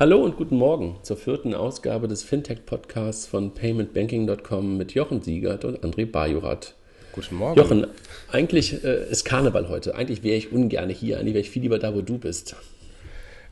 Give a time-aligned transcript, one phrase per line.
[0.00, 5.80] Hallo und guten Morgen zur vierten Ausgabe des Fintech-Podcasts von paymentbanking.com mit Jochen Siegert und
[5.80, 6.76] André Bajorat.
[7.10, 7.58] Guten Morgen.
[7.58, 7.84] Jochen,
[8.30, 9.96] eigentlich äh, ist Karneval heute.
[9.96, 11.18] Eigentlich wäre ich ungern hier.
[11.18, 12.54] Eigentlich wäre ich viel lieber da, wo du bist.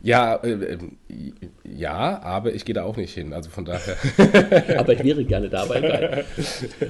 [0.02, 0.78] Ja, äh, äh
[1.64, 3.32] ja, aber ich gehe da auch nicht hin.
[3.32, 3.96] Also von daher.
[4.78, 5.80] aber ich wäre gerne dabei.
[5.80, 6.24] Geil.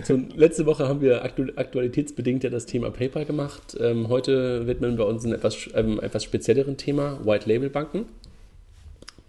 [0.02, 3.74] So, letzte Woche haben wir aktu aktualitätsbedingt ja das Thema PayPal gemacht.
[3.80, 8.04] Ähm, heute widmen wir uns einem etwas, ähm, etwas spezielleren Thema, White Label Banken.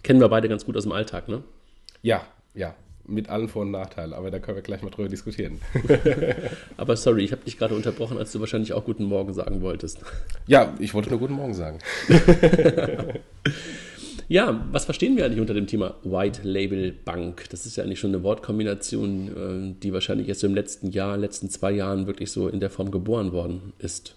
[0.08, 1.44] Kennen wir beide ganz gut aus dem Alltag, ne?
[2.02, 2.74] Ja, ja.
[3.06, 5.60] Mit allen Vor- und Nachteilen, aber da können wir gleich mal drüber diskutieren.
[6.78, 10.00] aber sorry, ich habe dich gerade unterbrochen, als du wahrscheinlich auch Guten Morgen sagen wolltest.
[10.46, 11.80] Ja, ich wollte nur Guten Morgen sagen.
[14.30, 17.50] ja, was verstehen wir eigentlich unter dem Thema White Label Bank?
[17.50, 21.50] Das ist ja eigentlich schon eine Wortkombination, äh, die wahrscheinlich erst im letzten Jahr, letzten
[21.50, 24.16] zwei Jahren wirklich so in der Form geboren worden ist.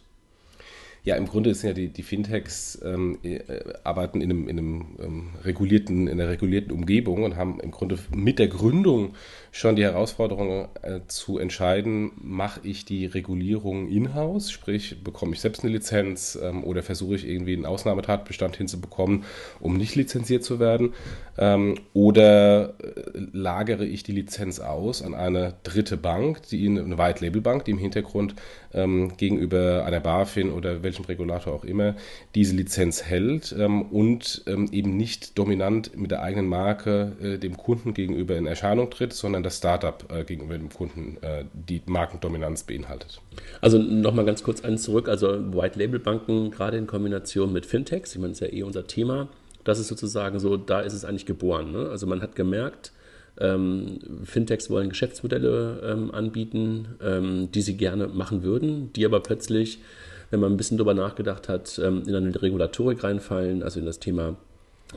[1.03, 3.41] Ja, im Grunde sind ja die, die Fintechs ähm, äh,
[3.85, 7.99] arbeiten in einem, in einem ähm, regulierten, in einer regulierten Umgebung und haben im Grunde
[8.15, 9.15] mit der Gründung
[9.53, 15.65] schon die Herausforderung äh, zu entscheiden, mache ich die Regulierung in-house, sprich bekomme ich selbst
[15.65, 19.25] eine Lizenz ähm, oder versuche ich irgendwie einen Ausnahmetatbestand hinzubekommen,
[19.59, 20.95] um nicht lizenziert zu werden,
[21.39, 23.03] ähm, oder äh,
[23.33, 27.73] lagere ich die Lizenz aus an eine dritte Bank, die eine White Label Bank, die
[27.73, 28.35] im Hintergrund
[28.73, 31.97] ähm, gegenüber einer BaFin oder welchem Regulator auch immer
[32.35, 37.57] diese Lizenz hält ähm, und ähm, eben nicht dominant mit der eigenen Marke äh, dem
[37.57, 42.65] Kunden gegenüber in Erscheinung tritt, sondern das Startup äh, gegenüber dem Kunden äh, die Markendominanz
[42.65, 43.21] beinhaltet.
[43.61, 48.15] Also nochmal ganz kurz eins zurück, also White Label Banken gerade in Kombination mit Fintechs,
[48.15, 49.29] ich meine, das ist ja eh unser Thema,
[49.65, 51.73] das ist sozusagen so, da ist es eigentlich geboren.
[51.73, 51.89] Ne?
[51.91, 52.93] Also man hat gemerkt,
[53.39, 59.81] ähm, Fintechs wollen Geschäftsmodelle ähm, anbieten, ähm, die sie gerne machen würden, die aber plötzlich,
[60.31, 63.99] wenn man ein bisschen drüber nachgedacht hat, ähm, in eine Regulatorik reinfallen, also in das
[63.99, 64.37] Thema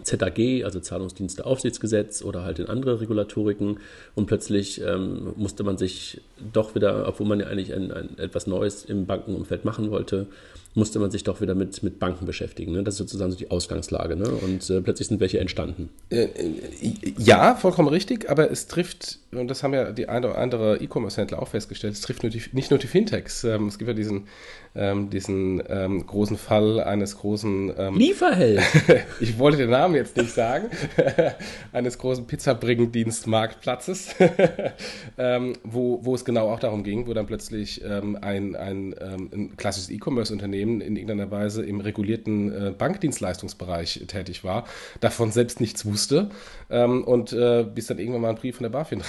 [0.02, 3.80] ZAG, also Zahlungsdiensteaufsichtsgesetz oder halt in andere Regulatoriken.
[4.16, 8.48] Und plötzlich ähm, musste man sich doch wieder, obwohl man ja eigentlich ein, ein, etwas
[8.48, 10.28] Neues im Bankenumfeld machen wollte,
[10.76, 12.72] musste man sich doch wieder mit, mit Banken beschäftigen.
[12.72, 12.84] Ne?
[12.84, 14.16] Das ist sozusagen so die Ausgangslage.
[14.16, 14.30] Ne?
[14.30, 15.90] Und äh, plötzlich sind welche entstanden.
[16.10, 20.38] Äh, äh, ja, vollkommen richtig, aber es trifft, und das haben ja die eine oder
[20.38, 23.44] andere E-Commerce-Händler auch festgestellt, es trifft nur die, nicht nur die Fintechs.
[23.44, 24.28] Ähm, es gibt ja diesen,
[24.76, 27.74] ähm, diesen ähm, großen Fall eines großen...
[27.78, 28.62] Ähm, Lieferheld!
[29.20, 30.70] ich wollte den Namen jetzt nicht sagen.
[31.72, 34.16] eines großen Pizzabringdienstmarktplatzes,
[35.20, 39.56] ähm, wo, wo es genau auch darum ging, wo dann plötzlich ähm, ein, ein, ein
[39.56, 44.66] klassisches E-Commerce-Unternehmen Unternehmen in irgendeiner Weise im regulierten äh, Bankdienstleistungsbereich tätig war,
[45.00, 46.30] davon selbst nichts wusste
[46.70, 49.02] ähm, und äh, bis dann irgendwann mal ein Brief von der BaFin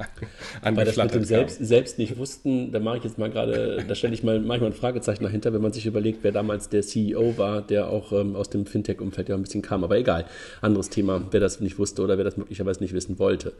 [0.62, 3.94] Weil das mit dem selbst, selbst nicht wussten, da mache ich jetzt mal gerade, da
[3.94, 7.38] stelle ich mal manchmal ein Fragezeichen dahinter, wenn man sich überlegt, wer damals der CEO
[7.38, 9.84] war, der auch ähm, aus dem Fintech-Umfeld ja ein bisschen kam.
[9.84, 10.24] Aber egal,
[10.60, 13.52] anderes Thema, wer das nicht wusste oder wer das möglicherweise nicht wissen wollte.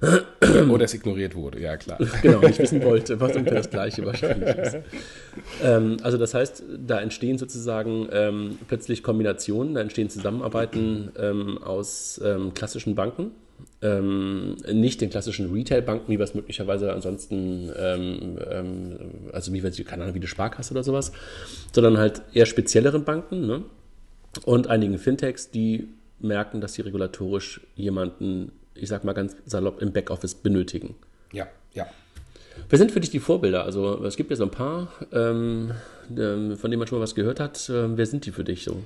[0.70, 1.98] Oder es ignoriert wurde, ja klar.
[2.22, 4.76] genau, nicht wissen wollte, was ungefähr das Gleiche wahrscheinlich ist.
[5.62, 12.20] Ähm, also das heißt, da entstehen sozusagen ähm, plötzlich Kombinationen, da entstehen Zusammenarbeiten ähm, aus
[12.24, 13.32] ähm, klassischen Banken,
[13.82, 18.98] ähm, nicht den klassischen Retail-Banken, wie es möglicherweise ansonsten, ähm, ähm,
[19.32, 21.12] also wie wir keine Ahnung, wie die Sparkasse oder sowas,
[21.72, 23.62] sondern halt eher spezielleren Banken ne?
[24.44, 25.88] und einigen Fintechs, die
[26.20, 28.52] merken, dass sie regulatorisch jemanden,
[28.82, 30.94] ich sag mal ganz salopp, im Backoffice benötigen.
[31.32, 31.86] Ja, ja.
[32.68, 33.64] Wer sind für dich die Vorbilder?
[33.64, 35.72] Also es gibt ja so ein paar, ähm,
[36.16, 37.70] ähm, von denen man schon mal was gehört hat.
[37.72, 38.82] Ähm, wer sind die für dich so?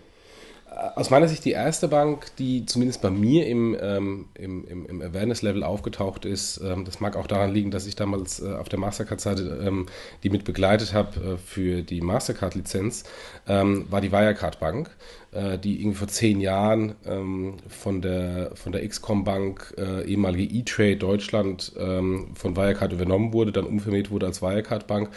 [0.97, 5.62] Aus meiner Sicht die erste Bank, die zumindest bei mir im, ähm, im, im, Awareness-Level
[5.62, 6.60] aufgetaucht ist.
[6.64, 9.86] Ähm, das mag auch daran liegen, dass ich damals äh, auf der Mastercard-Seite ähm,
[10.24, 13.04] die mit begleitet habe äh, für die Mastercard-Lizenz,
[13.47, 14.91] ähm, war die Wirecard Bank.
[15.34, 20.54] Äh, die irgendwie vor zehn Jahren ähm, von der, von der XCOM Bank, äh, ehemalige
[20.54, 25.10] E-Trade Deutschland, ähm, von Wirecard übernommen wurde, dann umfirmiert wurde als Wirecard Bank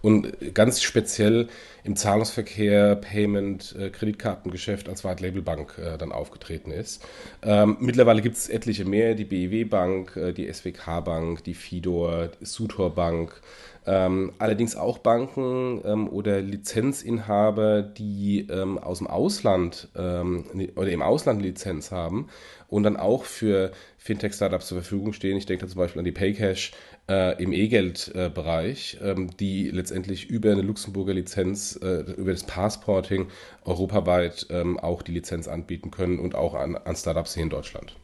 [0.00, 1.48] und ganz speziell
[1.84, 7.06] im Zahlungsverkehr, Payment, äh, Kreditkartengeschäft als White Label Bank äh, dann aufgetreten ist.
[7.42, 12.30] Ähm, mittlerweile gibt es etliche mehr, die BEW Bank, äh, die SWK Bank, die Fidor,
[12.40, 13.40] Sutor Bank,
[13.86, 21.02] ähm, allerdings auch Banken ähm, oder Lizenzinhaber, die ähm, aus dem Ausland ähm, oder im
[21.02, 22.28] Ausland Lizenz haben
[22.68, 25.36] und dann auch für Fintech-Startups zur Verfügung stehen.
[25.36, 26.72] Ich denke da zum Beispiel an die Paycash
[27.08, 33.28] äh, im E-Geld-Bereich, äh, die letztendlich über eine Luxemburger Lizenz, äh, über das Passporting
[33.64, 37.94] europaweit ähm, auch die Lizenz anbieten können und auch an, an Startups hier in Deutschland.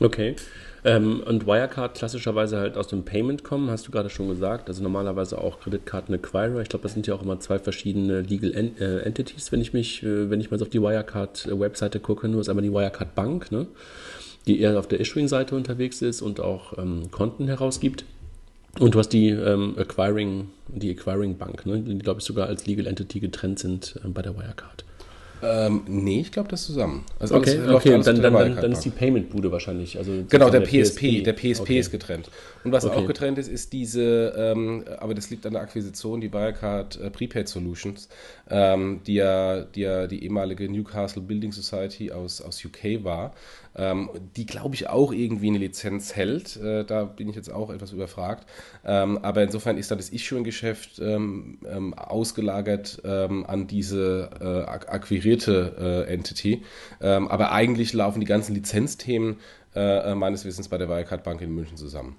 [0.00, 0.34] Okay.
[0.82, 4.68] Ähm, und Wirecard klassischerweise halt aus dem Payment kommen, hast du gerade schon gesagt.
[4.68, 6.62] Also normalerweise auch Kreditkarten Acquirer.
[6.62, 9.74] Ich glaube, das sind ja auch immer zwei verschiedene Legal Ent äh, Entities, wenn ich
[9.74, 12.28] mich, äh, wenn ich mal so auf die Wirecard-Webseite gucke.
[12.28, 13.66] Nur ist einmal die Wirecard Bank, ne?
[14.46, 18.06] die eher auf der Issuing-Seite unterwegs ist und auch ähm, Konten herausgibt.
[18.78, 22.66] Und du hast die ähm, Acquiring, die Acquiring Bank, ne, die glaube ich sogar als
[22.66, 24.84] Legal Entity getrennt sind äh, bei der Wirecard.
[25.42, 27.04] Ähm, nee, ich glaube, das zusammen.
[27.18, 27.90] Also okay, okay.
[28.02, 29.96] Dann, dann, dann, dann, ist die Payment-Bude wahrscheinlich.
[29.96, 31.22] Also genau, der, der PSP.
[31.22, 31.22] PSP.
[31.22, 31.78] Der PSP okay.
[31.78, 32.30] ist getrennt.
[32.62, 32.96] Und was okay.
[32.96, 37.10] auch getrennt ist, ist diese, ähm, aber das liegt an der Akquisition, die Wirecard äh,
[37.10, 38.08] Prepaid Solutions,
[38.50, 43.32] ähm, die, ja, die ja die ehemalige Newcastle Building Society aus, aus UK war
[43.76, 46.56] ähm, die, glaube ich, auch irgendwie eine Lizenz hält.
[46.56, 48.46] Äh, da bin ich jetzt auch etwas überfragt.
[48.84, 56.06] Ähm, aber insofern ist dann das Issuing-Geschäft ähm, ähm ausgelagert ähm, an diese äh, akquirierte
[56.08, 56.62] äh, Entity.
[57.00, 59.36] Aber eigentlich laufen die ganzen Lizenzthemen
[59.74, 62.16] äh, äh, meines Wissens bei der Wirecard Bank in München zusammen.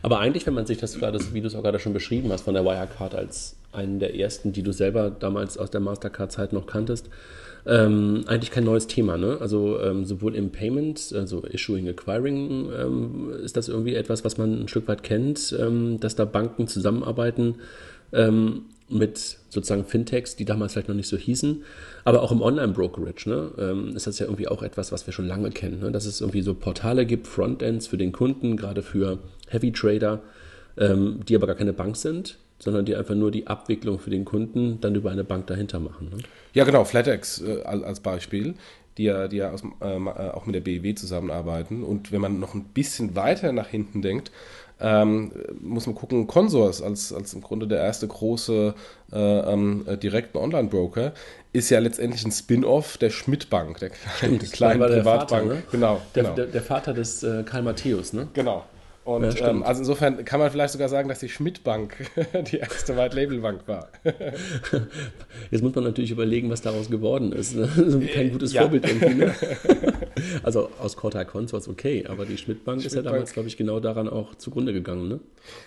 [0.00, 2.42] Aber eigentlich, wenn man sich das gerade, wie du es auch gerade schon beschrieben hast,
[2.42, 6.66] von der Wirecard als einen der ersten, die du selber damals aus der Mastercard-Zeit noch
[6.66, 7.10] kanntest,
[7.66, 9.16] ähm, eigentlich kein neues Thema.
[9.16, 9.38] Ne?
[9.40, 14.62] Also ähm, sowohl im Payment, also Issuing, Acquiring, ähm, ist das irgendwie etwas, was man
[14.62, 17.56] ein Stück weit kennt, ähm, dass da Banken zusammenarbeiten
[18.12, 21.62] ähm, mit sozusagen Fintechs, die damals vielleicht noch nicht so hießen.
[22.04, 25.26] Aber auch im Online-Brokerage ne, ähm, ist das ja irgendwie auch etwas, was wir schon
[25.26, 25.80] lange kennen.
[25.80, 25.90] Ne?
[25.90, 29.18] Dass es irgendwie so Portale gibt, Frontends für den Kunden, gerade für
[29.48, 30.22] Heavy Trader,
[30.76, 34.80] die aber gar keine Bank sind, sondern die einfach nur die Abwicklung für den Kunden
[34.80, 36.10] dann über eine Bank dahinter machen.
[36.10, 36.18] Ne?
[36.52, 38.54] Ja, genau, FlatEx äh, als Beispiel,
[38.96, 41.82] die ja, die ja aus, ähm, äh, auch mit der BEW zusammenarbeiten.
[41.82, 44.30] Und wenn man noch ein bisschen weiter nach hinten denkt,
[44.80, 48.74] ähm, muss man gucken, Consors als, als im Grunde der erste große
[49.12, 51.12] äh, ähm, äh, direkten Online-Broker
[51.52, 55.28] ist ja letztendlich ein Spin-off der Schmidt-Bank, der Stimmt, kleinen Privatbank.
[55.30, 55.62] Vater, ne?
[55.70, 56.34] Genau, der, genau.
[56.34, 58.28] Der, der, Vater des äh, Karl Matthäus, ne?
[58.34, 58.64] Genau,
[59.04, 62.10] und ja, ähm, also insofern kann man vielleicht sogar sagen, dass die Schmidt-Bank
[62.50, 63.88] die erste White-Label-Bank war.
[65.50, 67.54] Jetzt muss man natürlich überlegen, was daraus geworden ist.
[67.54, 67.68] Ne?
[68.14, 68.62] Kein gutes ja.
[68.62, 69.14] Vorbild irgendwie.
[69.14, 69.34] Ne?
[70.42, 73.80] Also aus Corta Consorts okay, aber die Schmidt-Bank Schmidt ist ja damals, glaube ich, genau
[73.80, 75.08] daran auch zugrunde gegangen.
[75.08, 75.20] Ne?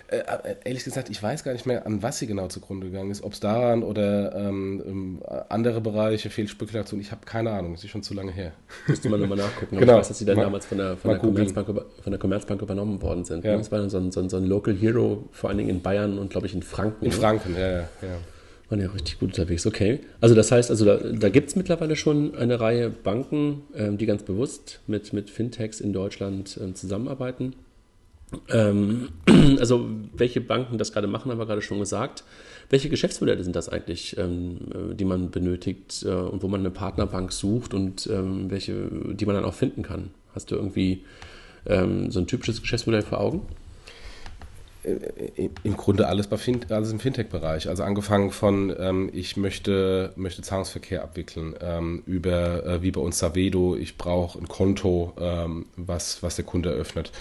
[0.08, 3.12] Äh, äh, ehrlich gesagt, ich weiß gar nicht mehr, an was sie genau zugrunde gegangen
[3.12, 3.24] ist.
[3.24, 8.04] Ob es daran oder ähm, andere Bereiche, Fehlspekulation, ich habe keine Ahnung, das ist schon
[8.04, 8.54] zu lange her.
[8.88, 9.78] Müsste man nochmal nachgucken.
[9.80, 9.94] genau.
[9.94, 12.62] Ich weiß, dass sie dann mal, damals von der, von, der Commerzbank, von der Commerzbank
[12.62, 13.44] übernommen worden sind.
[13.44, 13.58] Ja.
[13.58, 15.82] Das war dann so ein, so, ein, so ein Local Hero, vor allen Dingen in
[15.82, 17.06] Bayern und glaube ich in Franken.
[17.06, 17.18] In ne?
[17.18, 17.88] Franken, ja, ja.
[18.70, 20.00] Waren ja richtig gut unterwegs, okay.
[20.20, 24.06] Also das heißt, also da, da gibt es mittlerweile schon eine Reihe Banken, ähm, die
[24.06, 27.54] ganz bewusst mit, mit Fintechs in Deutschland ähm, zusammenarbeiten.
[28.50, 29.10] Ähm,
[29.60, 32.26] also welche Banken das gerade machen, haben wir gerade schon gesagt.
[32.70, 36.72] Welche Geschäftsmodelle sind das eigentlich, ähm, äh, die man benötigt äh, und wo man eine
[36.72, 40.10] Partnerbank sucht und ähm, welche, die man dann auch finden kann?
[40.36, 41.06] Hast du irgendwie
[41.66, 43.42] ähm, so ein typisches Geschäftsmodell vor Augen?
[44.88, 47.68] Äh, im Grunde alles, bei fin alles im Fintech-Bereich.
[47.70, 53.20] Also angefangen von, ähm, ich möchte, möchte Zahlungsverkehr abwickeln, ähm, über äh, wie bei uns
[53.20, 57.12] Savedo, ich brauche ein Konto, ähm, was, was der Kunde eröffnet,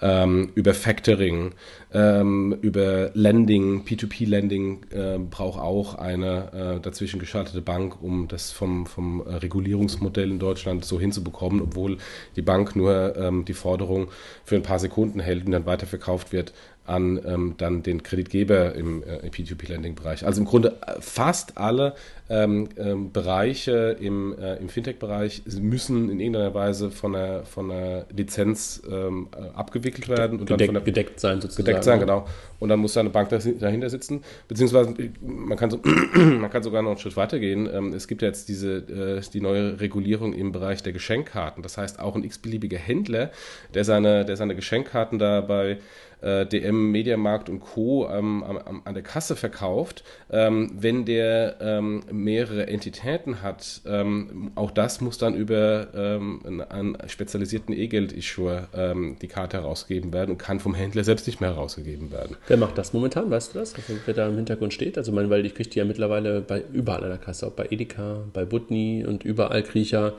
[0.00, 1.52] ähm, über Factoring,
[1.92, 8.86] ähm, über Lending, P2P-Lending äh, braucht auch eine äh, dazwischen geschaltete Bank, um das vom,
[8.86, 11.98] vom Regulierungsmodell in Deutschland so hinzubekommen, obwohl
[12.36, 14.08] die Bank nur ähm, die Forderung
[14.44, 16.52] für ein paar Sekunden hält und dann weiterverkauft wird
[16.88, 20.24] an ähm, dann den Kreditgeber im, äh, im P2P-Lending-Bereich.
[20.24, 21.94] Also im Grunde äh, fast alle
[22.30, 28.04] ähm, ähm, Bereiche im, äh, im Fintech-Bereich müssen in irgendeiner Weise von einer, von einer
[28.14, 30.40] Lizenz ähm, äh, abgewickelt werden.
[30.40, 31.64] Und Gedeck, dann von der, gedeckt sein sozusagen.
[31.64, 32.26] Gedeckt sein, genau.
[32.58, 34.22] Und dann muss da eine Bank dahinter sitzen.
[34.46, 35.80] Beziehungsweise man kann, so,
[36.14, 37.68] man kann sogar noch einen Schritt weiter gehen.
[37.72, 41.62] Ähm, es gibt ja jetzt diese, äh, die neue Regulierung im Bereich der Geschenkkarten.
[41.62, 43.30] Das heißt, auch ein x-beliebiger Händler,
[43.74, 45.78] der seine, der seine Geschenkkarten da bei
[46.20, 48.08] äh, DM, Mediamarkt und Co.
[48.10, 54.70] Ähm, am, an der Kasse verkauft, ähm, wenn der ähm, mehrere Entitäten hat, ähm, auch
[54.70, 60.60] das muss dann über ähm, einen, spezialisierten E-Geld-Issuer ähm, die Karte herausgegeben werden und kann
[60.60, 62.36] vom Händler selbst nicht mehr herausgegeben werden.
[62.46, 63.30] Wer macht das momentan?
[63.30, 63.74] Weißt du das?
[63.74, 64.98] Also, wer da im Hintergrund steht?
[64.98, 67.66] Also, mein, weil ich kriege die ja mittlerweile bei überall an der Kasse, auch bei
[67.70, 70.12] Edeka, bei Butni und überall kriege ich ja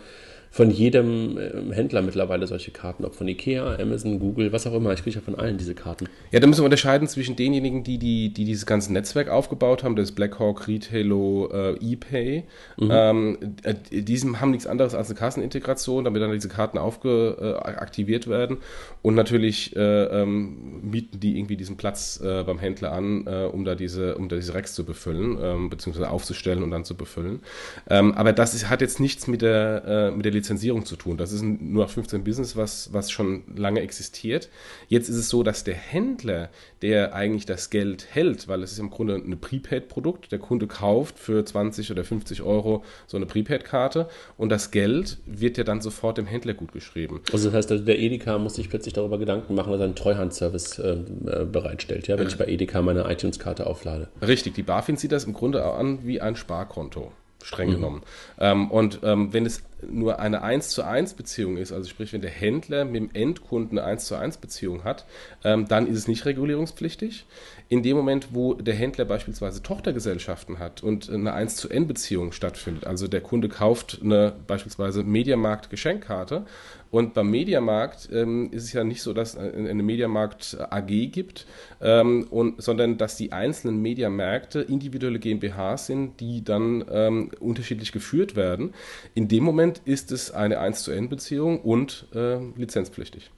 [0.52, 4.92] von jedem ähm, Händler mittlerweile solche Karten, ob von Ikea, Amazon, Google, was auch immer.
[4.94, 6.08] Ich kriege ja von allen diese Karten.
[6.32, 9.96] Ja, da müssen wir unterscheiden zwischen denjenigen, die, die, die dieses ganze Netzwerk aufgebaut haben,
[9.96, 12.44] das Blackhawk, Retailo, äh, ePay.
[12.78, 12.90] Mhm.
[12.92, 18.30] Ähm, äh, diesem haben nichts anderes als eine Kassenintegration, damit dann diese Karten aufgeaktiviert äh,
[18.30, 18.58] werden.
[19.04, 23.66] Und natürlich äh, ähm, mieten die irgendwie diesen Platz äh, beim Händler an, äh, um
[23.66, 27.42] da diese, um da diese Racks zu befüllen, ähm, beziehungsweise aufzustellen und dann zu befüllen.
[27.88, 31.18] Ähm, aber das ist, hat jetzt nichts mit der, mit der Lizenzierung zu tun.
[31.18, 34.50] Das ist ein nur 15 Business, was, was schon lange existiert.
[34.88, 36.50] Jetzt ist es so, dass der Händler,
[36.82, 41.20] der eigentlich das Geld hält, weil es ist im Grunde ein Prepaid-Produkt, der Kunde kauft
[41.20, 46.18] für 20 oder 50 Euro so eine Prepaid-Karte und das Geld wird ja dann sofort
[46.18, 47.22] dem Händler gut geschrieben.
[47.32, 49.96] Also das heißt, also der Edeka muss sich plötzlich darüber Gedanken machen, dass er einen
[49.96, 52.30] Treuhandservice äh, äh bereitstellt, ja, wenn äh.
[52.30, 54.08] ich bei Edeka meine iTunes-Karte auflade.
[54.26, 57.12] Richtig, die BaFin sieht das im Grunde an wie ein Sparkonto
[57.44, 57.74] streng mhm.
[57.74, 58.04] genommen.
[58.40, 62.22] Ähm, und ähm, wenn es nur eine 1 zu 1 Beziehung ist, also sprich, wenn
[62.22, 65.06] der Händler mit dem Endkunden eine 1 zu 1 Beziehung hat,
[65.44, 67.26] ähm, dann ist es nicht regulierungspflichtig.
[67.72, 72.32] In dem Moment, wo der Händler beispielsweise Tochtergesellschaften hat und eine 1 zu N Beziehung
[72.32, 76.48] stattfindet, also der Kunde kauft eine beispielsweise Mediamarkt Geschenkkarte
[76.90, 81.46] und beim Mediamarkt ähm, ist es ja nicht so, dass es eine Mediamarkt AG gibt,
[81.80, 88.36] ähm, und, sondern dass die einzelnen Mediamärkte individuelle GmbHs sind, die dann ähm, unterschiedlich geführt
[88.36, 88.74] werden.
[89.14, 93.30] In dem Moment ist es eine 1 zu N Beziehung und äh, lizenzpflichtig.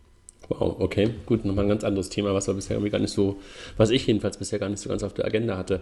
[0.51, 3.37] Wow, okay, gut, nochmal ein ganz anderes Thema, was wir bisher irgendwie gar nicht so,
[3.77, 5.79] was ich jedenfalls bisher gar nicht so ganz auf der Agenda hatte.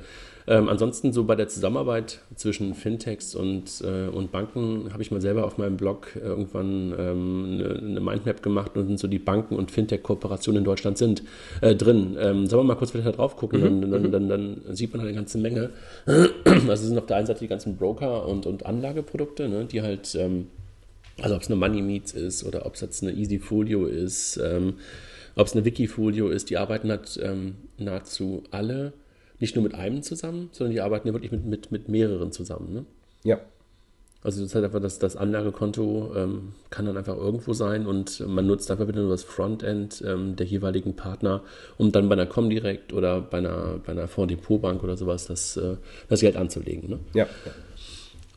[0.47, 5.21] Ähm, ansonsten so bei der Zusammenarbeit zwischen Fintechs und, äh, und Banken habe ich mal
[5.21, 9.71] selber auf meinem Blog irgendwann ähm, eine, eine, Mindmap gemacht und so die Banken- und
[9.71, 11.23] Fintech-Kooperationen in Deutschland sind
[11.61, 12.15] äh, drin.
[12.19, 13.81] Ähm, sollen wir mal kurz wieder drauf gucken, mhm.
[13.81, 14.11] dann, dann, mhm.
[14.11, 15.71] dann, dann, sieht man halt eine ganze Menge.
[16.67, 20.13] Also sind auf der einen Seite die ganzen Broker und, und Anlageprodukte, ne, die halt
[20.15, 20.47] ähm,
[21.21, 24.75] also ob es eine Money Meets ist oder ob es jetzt eine Easyfolio ist, ähm,
[25.35, 28.93] ob es eine Wikifolio ist, die arbeiten halt ähm, nahezu alle
[29.39, 32.73] nicht nur mit einem zusammen, sondern die arbeiten ja wirklich mit, mit, mit mehreren zusammen.
[32.73, 32.85] Ne?
[33.23, 33.39] Ja.
[34.21, 38.45] Also das heißt einfach, dass das Anlagekonto ähm, kann dann einfach irgendwo sein und man
[38.45, 41.41] nutzt einfach wieder nur das Frontend ähm, der jeweiligen Partner,
[41.77, 45.77] um dann bei einer Comdirect oder bei einer, bei einer Fonddepotbank oder sowas das, äh,
[46.09, 46.89] das Geld anzulegen.
[46.89, 46.99] Ne?
[47.13, 47.27] Ja.
[47.45, 47.51] ja.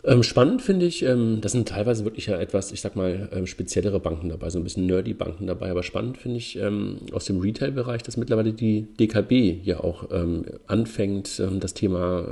[0.04, 3.46] Ähm, spannend finde ich, ähm, das sind teilweise wirklich ja etwas, ich sag mal, ähm,
[3.46, 7.26] speziellere Banken dabei, so ein bisschen nerdy Banken dabei, aber spannend finde ich ähm, aus
[7.26, 12.26] dem Retail-Bereich, dass mittlerweile die DKB ja auch ähm, anfängt, ähm, das Thema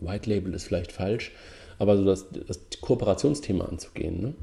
[0.00, 1.32] White Label ist vielleicht falsch,
[1.78, 4.20] aber so das, das Kooperationsthema anzugehen.
[4.20, 4.34] Ne?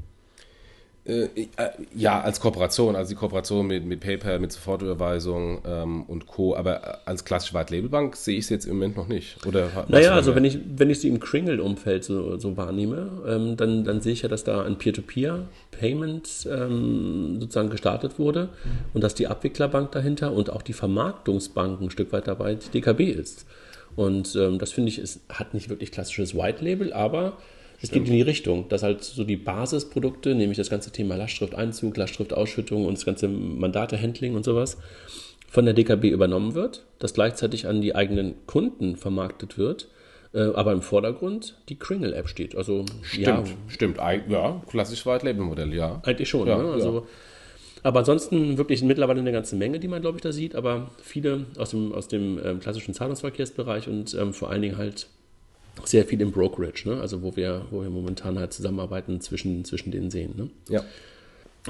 [1.04, 6.28] Äh, äh, ja, als Kooperation, also die Kooperation mit, mit PayPal, mit Sofortüberweisung ähm, und
[6.28, 6.54] Co.
[6.54, 9.44] Aber als klassische White-Label-Bank sehe ich es jetzt im Moment noch nicht.
[9.44, 13.82] Oder naja, also wenn ich, wenn ich sie im Kringle-Umfeld so, so wahrnehme, ähm, dann,
[13.82, 18.50] dann sehe ich ja, dass da ein Peer-to-Peer-Payment ähm, sozusagen gestartet wurde
[18.94, 23.10] und dass die Abwicklerbank dahinter und auch die Vermarktungsbank ein Stück weit dabei die DKB
[23.10, 23.44] ist.
[23.96, 27.38] Und ähm, das finde ich, ist, hat nicht wirklich klassisches White-Label, aber
[27.82, 31.96] es geht in die Richtung, dass halt so die Basisprodukte, nämlich das ganze Thema Lastschrifteinzug,
[31.96, 34.78] Lastschriftausschüttung und das ganze Mandatehandling und sowas,
[35.48, 39.88] von der DKB übernommen wird, das gleichzeitig an die eigenen Kunden vermarktet wird,
[40.32, 42.56] äh, aber im Vordergrund die Kringle-App steht.
[42.56, 43.98] Also, stimmt, ja, stimmt.
[44.28, 46.00] Ja, klassisch White Label Modell, ja.
[46.04, 46.70] Eigentlich schon, ja, ne?
[46.70, 47.02] Also, ja.
[47.82, 51.46] Aber ansonsten wirklich mittlerweile eine ganze Menge, die man, glaube ich, da sieht, aber viele
[51.58, 55.08] aus dem, aus dem ähm, klassischen Zahlungsverkehrsbereich und ähm, vor allen Dingen halt
[55.84, 57.00] sehr viel im Brokerage, ne?
[57.00, 60.34] also wo wir, wo wir momentan halt zusammenarbeiten zwischen, zwischen den sehen.
[60.36, 60.50] Ne?
[60.68, 60.84] Ja.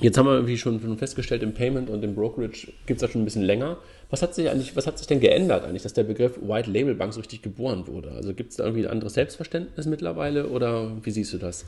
[0.00, 3.22] Jetzt haben wir, wie schon festgestellt, im Payment und im Brokerage gibt es das schon
[3.22, 3.76] ein bisschen länger.
[4.08, 6.94] Was hat sich eigentlich, was hat sich denn geändert eigentlich, dass der Begriff White Label
[6.94, 8.12] Bank so richtig geboren wurde?
[8.12, 11.66] Also gibt es da irgendwie ein anderes Selbstverständnis mittlerweile oder wie siehst du das?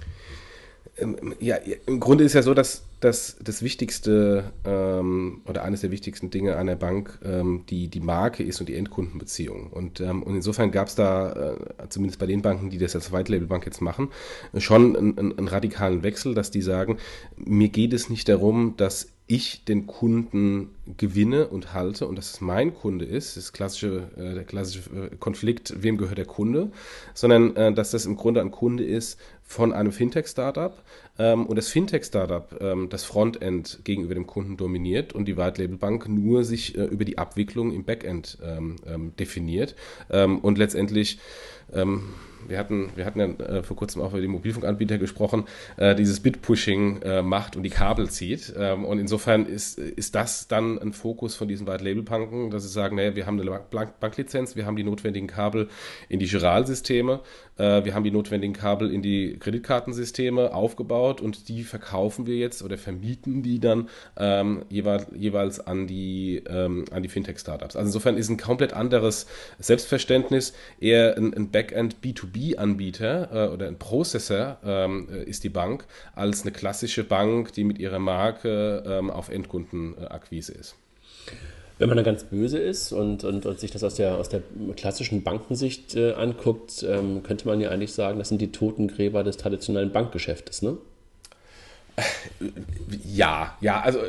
[1.40, 6.30] Ja, im Grunde ist ja so, dass, dass das Wichtigste ähm, oder eines der wichtigsten
[6.30, 9.72] Dinge einer Bank ähm, die, die Marke ist und die Endkundenbeziehung.
[9.72, 13.12] Und, ähm, und insofern gab es da, äh, zumindest bei den Banken, die das als
[13.12, 14.08] White Label Bank jetzt machen,
[14.56, 16.98] schon einen, einen radikalen Wechsel, dass die sagen,
[17.36, 22.40] mir geht es nicht darum, dass ich den Kunden gewinne und halte und dass es
[22.42, 26.70] mein Kunde ist, das klassische, äh, der klassische äh, Konflikt, wem gehört der Kunde,
[27.14, 30.82] sondern äh, dass das im Grunde ein Kunde ist von einem Fintech-Startup
[31.18, 35.78] ähm, und das Fintech-Startup ähm, das Frontend gegenüber dem Kunden dominiert und die White Label
[35.78, 38.76] Bank nur sich über die Abwicklung im Backend ähm,
[39.18, 39.74] definiert
[40.08, 41.18] und letztendlich
[42.48, 45.44] wir hatten, wir hatten ja äh, vor kurzem auch über die Mobilfunkanbieter gesprochen,
[45.76, 48.52] äh, dieses Bit-Pushing äh, macht und die Kabel zieht.
[48.56, 52.96] Ähm, und insofern ist, ist das dann ein Fokus von diesen White-Label-Banken, dass sie sagen,
[52.96, 55.68] naja, wir haben eine Bank Banklizenz, wir haben die notwendigen Kabel
[56.08, 57.20] in die Giral-Systeme,
[57.56, 62.76] wir haben die notwendigen Kabel in die Kreditkartensysteme aufgebaut und die verkaufen wir jetzt oder
[62.76, 67.76] vermieten die dann ähm, jeweils, jeweils an die, ähm, die Fintech-Startups.
[67.76, 69.26] Also insofern ist ein komplett anderes
[69.58, 75.86] Selbstverständnis, eher ein, ein Backend B2B-Anbieter äh, oder ein Processor ähm, äh, ist die Bank,
[76.14, 80.76] als eine klassische Bank, die mit ihrer Marke ähm, auf Endkundenakquise ist.
[81.78, 84.42] Wenn man da ganz böse ist und, und, und sich das aus der, aus der
[84.76, 89.36] klassischen Bankensicht äh, anguckt, ähm, könnte man ja eigentlich sagen, das sind die Totengräber des
[89.36, 90.76] traditionellen Bankgeschäftes, ne?
[93.04, 94.00] Ja, ja, also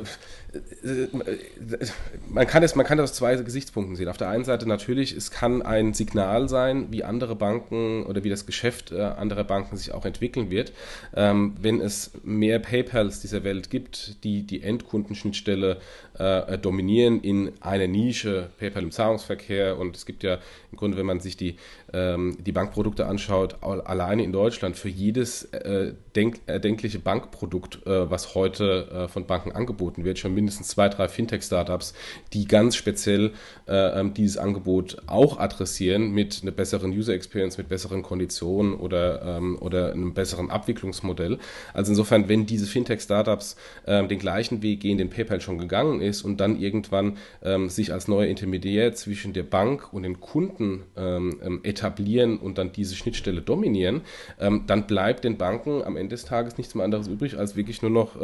[2.30, 4.08] man kann, es, man kann das aus zwei Gesichtspunkten sehen.
[4.08, 8.30] Auf der einen Seite natürlich, es kann ein Signal sein, wie andere Banken oder wie
[8.30, 10.72] das Geschäft äh, anderer Banken sich auch entwickeln wird.
[11.16, 15.78] Ähm, wenn es mehr PayPals dieser Welt gibt, die die Endkundenschnittstelle
[16.18, 20.40] äh, dominieren in einer Nische, PayPal im Zahlungsverkehr und es gibt ja
[20.72, 21.58] im Grunde, wenn man sich die,
[21.94, 28.36] ähm, die Bankprodukte anschaut, alleine in Deutschland für jedes äh, denk, erdenkliche Bankprodukt, äh, was
[28.36, 31.94] heute äh, von Banken angeboten wird, schon mindestens zwei, drei Fintech-Startups,
[32.34, 33.32] die ganz speziell
[33.68, 39.38] äh, ähm, dieses Angebot auch adressieren mit einer besseren User Experience, mit besseren Konditionen oder,
[39.38, 41.40] ähm, oder einem besseren Abwicklungsmodell.
[41.74, 43.56] Also insofern, wenn diese Fintech-Startups
[43.88, 47.92] ähm, den gleichen Weg gehen, den PayPal schon gegangen ist und dann irgendwann ähm, sich
[47.92, 52.96] als neuer Intermediär zwischen der Bank und den Kunden ähm, ähm, etablieren und dann diese
[52.96, 54.02] Schnittstelle dominieren,
[54.38, 57.92] dann bleibt den Banken am Ende des Tages nichts mehr anderes übrig, als wirklich nur
[57.92, 58.16] noch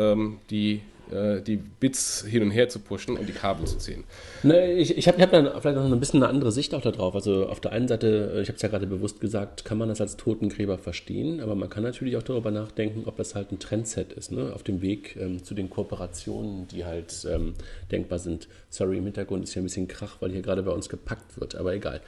[0.50, 4.04] die äh, die Bits hin und her zu pushen und die Kabel zu ziehen.
[4.44, 7.16] Ne, ich ich habe hab dann vielleicht noch ein bisschen eine andere Sicht auch darauf.
[7.16, 10.02] Also auf der einen Seite, ich habe es ja gerade bewusst gesagt, kann man das
[10.02, 14.14] als Totengräber verstehen, aber man kann natürlich auch darüber nachdenken, ob das halt ein Trendset
[14.14, 14.52] ist, ne?
[14.54, 17.54] auf dem Weg ähm, zu den Kooperationen, die halt ähm,
[17.92, 18.48] denkbar sind.
[18.70, 21.56] Sorry, im Hintergrund ist ja ein bisschen Krach, weil hier gerade bei uns gepackt wird,
[21.56, 22.02] aber egal.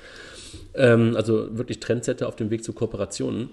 [0.75, 3.49] Ähm, also wirklich Trendsetter auf dem Weg zu Kooperationen.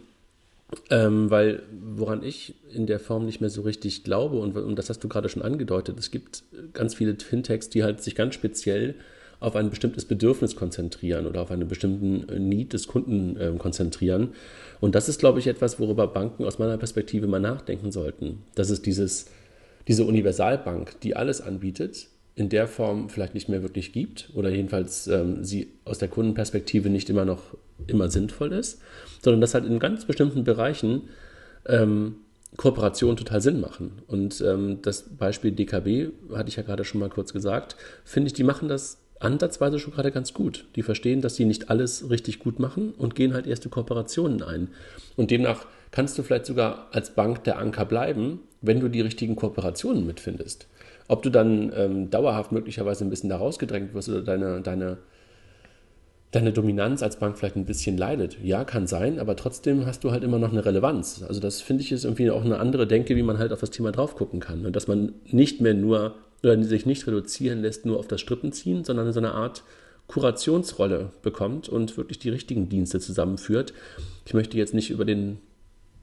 [0.89, 1.63] Ähm, weil
[1.97, 5.09] woran ich in der Form nicht mehr so richtig glaube, und, und das hast du
[5.09, 8.95] gerade schon angedeutet, es gibt ganz viele Fintechs, die halt sich ganz speziell
[9.41, 14.35] auf ein bestimmtes Bedürfnis konzentrieren oder auf einen bestimmten Need des Kunden äh, konzentrieren.
[14.81, 18.43] Und das ist, glaube ich, etwas, worüber Banken aus meiner Perspektive mal nachdenken sollten.
[18.55, 19.27] Das ist dieses,
[19.89, 25.07] diese Universalbank, die alles anbietet, in der Form vielleicht nicht mehr wirklich gibt oder jedenfalls
[25.09, 27.43] ähm, sie aus der Kundenperspektive nicht immer noch
[27.87, 28.81] immer sinnvoll ist,
[29.23, 31.09] sondern dass halt in ganz bestimmten Bereichen
[31.67, 32.17] ähm,
[32.57, 34.03] Kooperationen total Sinn machen.
[34.07, 38.33] Und ähm, das Beispiel DKB, hatte ich ja gerade schon mal kurz gesagt, finde ich,
[38.33, 40.67] die machen das ansatzweise schon gerade ganz gut.
[40.77, 44.69] Die verstehen, dass sie nicht alles richtig gut machen und gehen halt erste Kooperationen ein.
[45.17, 49.37] Und demnach kannst du vielleicht sogar als Bank der Anker bleiben, wenn du die richtigen
[49.37, 50.67] Kooperationen mitfindest.
[51.09, 54.99] Ob du dann ähm, dauerhaft möglicherweise ein bisschen da rausgedrängt wirst oder deine, deine,
[56.31, 58.39] deine Dominanz als Bank vielleicht ein bisschen leidet.
[58.43, 61.25] Ja, kann sein, aber trotzdem hast du halt immer noch eine Relevanz.
[61.27, 63.71] Also das finde ich ist irgendwie auch eine andere Denke, wie man halt auf das
[63.71, 64.65] Thema drauf gucken kann.
[64.65, 68.85] Und dass man nicht mehr nur oder sich nicht reduzieren lässt nur auf das Strippenziehen,
[68.85, 69.63] sondern so eine Art
[70.07, 73.75] Kurationsrolle bekommt und wirklich die richtigen Dienste zusammenführt.
[74.25, 75.39] Ich möchte jetzt nicht über den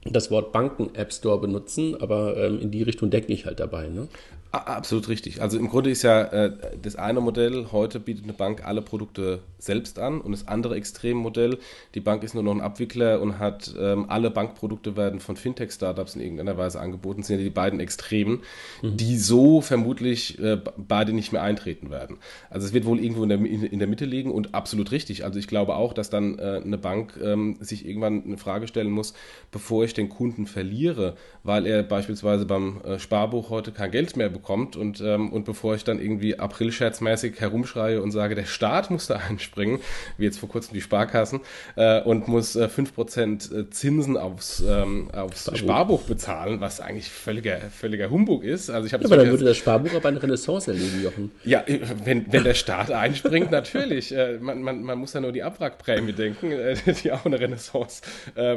[0.04, 3.88] das Wort Banken-App Store benutzen, aber ähm, in die Richtung denke ich halt dabei.
[3.88, 4.08] Ne?
[4.50, 5.42] Absolut richtig.
[5.42, 9.40] Also im Grunde ist ja äh, das eine Modell, heute bietet eine Bank alle Produkte
[9.58, 11.58] selbst an und das andere Extremmodell,
[11.94, 16.14] die Bank ist nur noch ein Abwickler und hat ähm, alle Bankprodukte werden von Fintech-Startups
[16.14, 18.40] in irgendeiner Weise angeboten, sind ja die beiden Extremen,
[18.80, 18.96] mhm.
[18.96, 22.16] die so vermutlich äh, beide nicht mehr eintreten werden.
[22.48, 25.24] Also es wird wohl irgendwo in der, in, in der Mitte liegen und absolut richtig.
[25.24, 28.92] Also ich glaube auch, dass dann äh, eine Bank ähm, sich irgendwann eine Frage stellen
[28.92, 29.12] muss,
[29.50, 34.30] bevor ich den Kunden verliere, weil er beispielsweise beim äh, Sparbuch heute kein Geld mehr
[34.30, 34.37] bekommt
[34.76, 39.16] und, ähm, und bevor ich dann irgendwie aprilscherzmäßig herumschreie und sage, der Staat muss da
[39.28, 39.80] einspringen,
[40.16, 41.40] wie jetzt vor kurzem die Sparkassen,
[41.76, 45.58] äh, und muss äh, 5% äh, Zinsen aufs, ähm, aufs Sparbuch.
[45.58, 46.02] Sparbuch.
[46.02, 48.70] bezahlen, was eigentlich völliger, völliger Humbug ist.
[48.70, 51.30] Also ich ja, aber dann würde das Sparbuch aber eine Renaissance erleben, Jochen.
[51.44, 54.14] Ja, äh, wenn, wenn der Staat einspringt, natürlich.
[54.14, 58.02] Äh, man, man, man muss ja nur die Abwrackprämie denken, äh, die auch eine Renaissance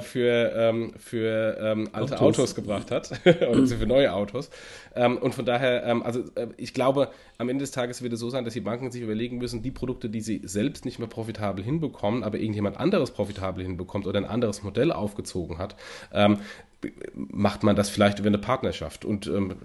[0.01, 2.39] für, ähm, für ähm, alte Autos.
[2.39, 3.11] Autos gebracht hat
[3.49, 4.49] und für neue Autos.
[4.95, 8.19] Ähm, und von daher, ähm, also äh, ich glaube, am Ende des Tages wird es
[8.19, 11.07] so sein, dass die Banken sich überlegen müssen, die Produkte, die sie selbst nicht mehr
[11.07, 15.75] profitabel hinbekommen, aber irgendjemand anderes profitabel hinbekommt oder ein anderes Modell aufgezogen hat,
[16.13, 16.39] ähm,
[17.13, 19.05] macht man das vielleicht über eine Partnerschaft.
[19.05, 19.55] Und ähm,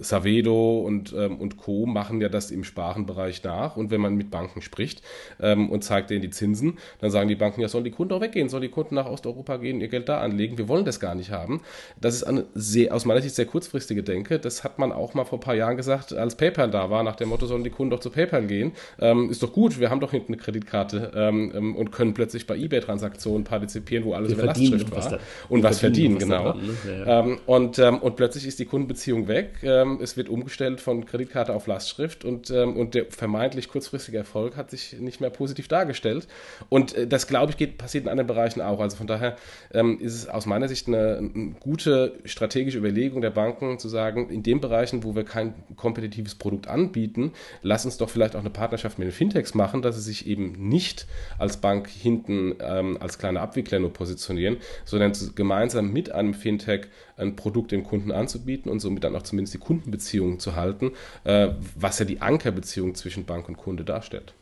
[0.00, 1.86] Savedo und, ähm, und Co.
[1.86, 3.76] machen ja das im Sparenbereich nach.
[3.76, 5.02] Und wenn man mit Banken spricht
[5.40, 8.20] ähm, und zeigt denen die Zinsen, dann sagen die Banken, ja, sollen die Kunden auch
[8.20, 10.58] weggehen, sollen die Kunden nach Osteuropa gehen, ihr Geld da anlegen.
[10.58, 11.62] Wir wollen das gar nicht haben.
[12.00, 14.38] Das ist eine sehr, aus meiner Sicht sehr kurzfristige Denke.
[14.38, 17.16] Das hat man auch mal vor ein paar Jahren gesagt, als PayPal da war, nach
[17.16, 18.72] dem Motto, sollen die Kunden doch zu PayPal gehen.
[18.98, 22.46] Ähm, ist doch gut, wir haben doch hinten eine Kreditkarte ähm, ähm, und können plötzlich
[22.46, 25.18] bei eBay-Transaktionen partizipieren, wo alles wir über Lastschrift war.
[25.48, 26.49] Und was verdienen, genau.
[26.54, 26.74] Ne?
[26.86, 29.58] ja, Ähm, und, ähm, und plötzlich ist die Kundenbeziehung weg.
[29.62, 34.56] Ähm, es wird umgestellt von Kreditkarte auf Lastschrift und, ähm, und der vermeintlich kurzfristige Erfolg
[34.56, 36.26] hat sich nicht mehr positiv dargestellt.
[36.68, 38.80] Und äh, das, glaube ich, geht, passiert in anderen Bereichen auch.
[38.80, 39.36] Also von daher
[39.72, 44.30] ähm, ist es aus meiner Sicht eine, eine, gute strategische Überlegung der Banken zu sagen,
[44.30, 47.32] in den Bereichen, wo wir kein kompetitives Produkt anbieten,
[47.62, 50.52] lass uns doch vielleicht auch eine Partnerschaft mit den Fintechs machen, dass sie sich eben
[50.68, 51.06] nicht
[51.38, 57.36] als Bank hinten ähm, als kleine Abwickler nur positionieren, sondern gemeinsam mit einem Fintech ein
[57.36, 60.92] Produkt dem Kunden anzubieten und somit dann auch zumindest die Kundenbeziehungen zu halten,
[61.24, 64.34] äh, was ja die Ankerbeziehung zwischen Bank und Kunde darstellt.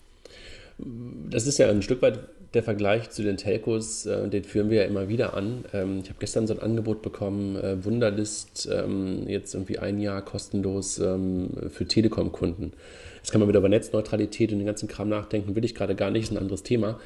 [0.78, 2.20] Das ist ja ein Stück weit
[2.54, 5.64] der Vergleich zu den Telcos, äh, den führen wir ja immer wieder an.
[5.72, 10.22] Ähm, ich habe gestern so ein Angebot bekommen, äh, Wunderlist, ähm, jetzt irgendwie ein Jahr
[10.22, 12.72] kostenlos ähm, für Telekom-Kunden.
[13.16, 16.10] Jetzt kann man wieder über Netzneutralität und den ganzen Kram nachdenken, will ich gerade gar
[16.10, 16.98] nicht, ist ein anderes Thema.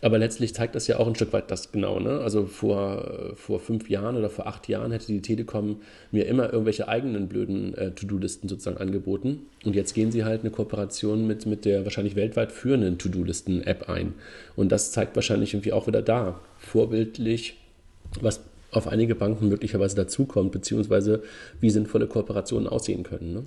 [0.00, 1.98] Aber letztlich zeigt das ja auch ein Stück weit das genau.
[1.98, 2.20] Ne?
[2.20, 5.80] Also vor, vor fünf Jahren oder vor acht Jahren hätte die Telekom
[6.12, 9.46] mir immer irgendwelche eigenen blöden äh, To-Do-Listen sozusagen angeboten.
[9.64, 14.14] Und jetzt gehen sie halt eine Kooperation mit, mit der wahrscheinlich weltweit führenden To-Do-Listen-App ein.
[14.54, 17.56] Und das zeigt wahrscheinlich irgendwie auch wieder da, vorbildlich,
[18.20, 18.40] was
[18.70, 21.22] auf einige Banken möglicherweise dazukommt, beziehungsweise
[21.60, 23.32] wie sinnvolle Kooperationen aussehen können.
[23.32, 23.46] Ne?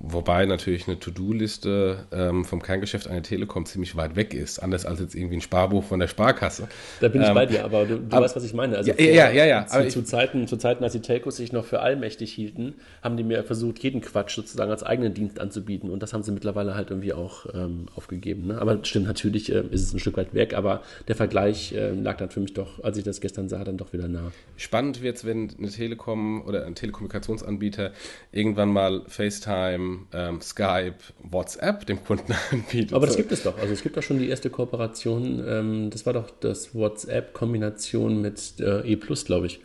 [0.00, 5.00] Wobei natürlich eine To-Do-Liste ähm, vom Kerngeschäft einer Telekom ziemlich weit weg ist, anders als
[5.00, 6.68] jetzt irgendwie ein Sparbuch von der Sparkasse.
[7.00, 8.76] Da bin ich ähm, bei dir, aber du, du aber, weißt, was ich meine.
[8.76, 9.66] Also ja, vor, ja, ja, ja.
[9.66, 13.24] Zu, zu, Zeiten, zu Zeiten, als die Telcos sich noch für allmächtig hielten, haben die
[13.24, 16.90] mir versucht, jeden Quatsch sozusagen als eigenen Dienst anzubieten und das haben sie mittlerweile halt
[16.90, 18.46] irgendwie auch ähm, aufgegeben.
[18.46, 18.60] Ne?
[18.60, 22.18] Aber stimmt, natürlich äh, ist es ein Stück weit weg, aber der Vergleich äh, lag
[22.18, 24.30] dann für mich doch, als ich das gestern sah, dann doch wieder nah.
[24.56, 27.90] Spannend wird es, wenn eine Telekom oder ein Telekommunikationsanbieter
[28.30, 32.92] irgendwann mal FaceTime ähm, Skype, WhatsApp dem Kunden anbietet.
[32.92, 33.58] Aber das gibt es doch.
[33.58, 35.44] Also es gibt doch schon die erste Kooperation.
[35.46, 39.60] Ähm, das war doch das WhatsApp-Kombination mit äh, E glaube ich.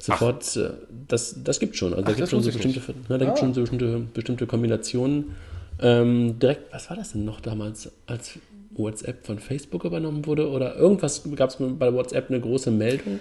[0.00, 0.70] Sofort, äh,
[1.08, 1.94] das, das gibt schon.
[1.94, 3.24] Also Ach, da gibt schon so bestimmte, ne, da ah.
[3.26, 5.36] gibt schon so bestimmte, bestimmte Kombinationen.
[5.80, 8.38] Ähm, direkt, was war das denn noch damals, als
[8.70, 10.50] WhatsApp von Facebook übernommen wurde?
[10.50, 13.20] Oder irgendwas gab es bei WhatsApp eine große Meldung?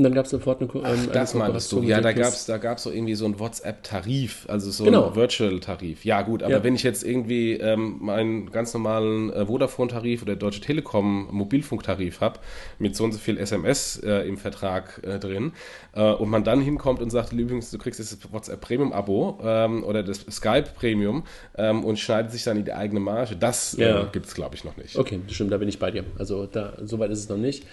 [0.00, 1.82] Und dann gab es sofort eine, ähm, Ach, das meinst du.
[1.82, 5.08] Ja, da gab es da gab's so irgendwie so einen WhatsApp-Tarif, also so genau.
[5.08, 6.06] einen Virtual-Tarif.
[6.06, 6.64] Ja, gut, aber ja.
[6.64, 12.40] wenn ich jetzt irgendwie ähm, meinen ganz normalen äh, Vodafone-Tarif oder Deutsche Telekom Mobilfunktarif habe,
[12.78, 15.52] mit so und so viel SMS äh, im Vertrag äh, drin,
[15.92, 20.02] äh, und man dann hinkommt und sagt, übrigens, du kriegst das WhatsApp Premium-Abo ähm, oder
[20.02, 21.24] das Skype Premium
[21.58, 24.04] ähm, und schneidet sich dann in die eigene Marge, das äh, ja.
[24.04, 24.96] gibt es, glaube ich, noch nicht.
[24.96, 26.04] Okay, stimmt, da bin ich bei dir.
[26.18, 27.66] Also da, so weit ist es noch nicht.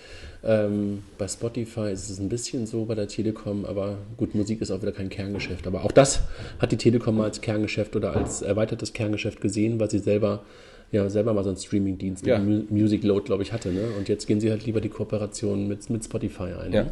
[0.43, 4.71] Ähm, bei Spotify ist es ein bisschen so, bei der Telekom, aber gut, Musik ist
[4.71, 5.67] auch wieder kein Kerngeschäft.
[5.67, 6.21] Aber auch das
[6.59, 10.43] hat die Telekom mal als Kerngeschäft oder als erweitertes Kerngeschäft gesehen, weil sie selber
[10.91, 12.39] ja selber mal so einen Streaming-Dienst ja.
[12.39, 13.69] mit Music Load, glaube ich, hatte.
[13.69, 13.81] Ne?
[13.97, 16.73] Und jetzt gehen sie halt lieber die Kooperation mit, mit Spotify ein.
[16.73, 16.83] Ja.
[16.83, 16.91] Ne?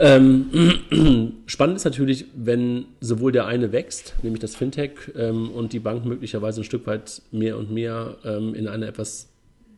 [0.00, 5.80] Ähm, spannend ist natürlich, wenn sowohl der eine wächst, nämlich das Fintech, ähm, und die
[5.80, 9.28] Bank möglicherweise ein Stück weit mehr und mehr ähm, in eine etwas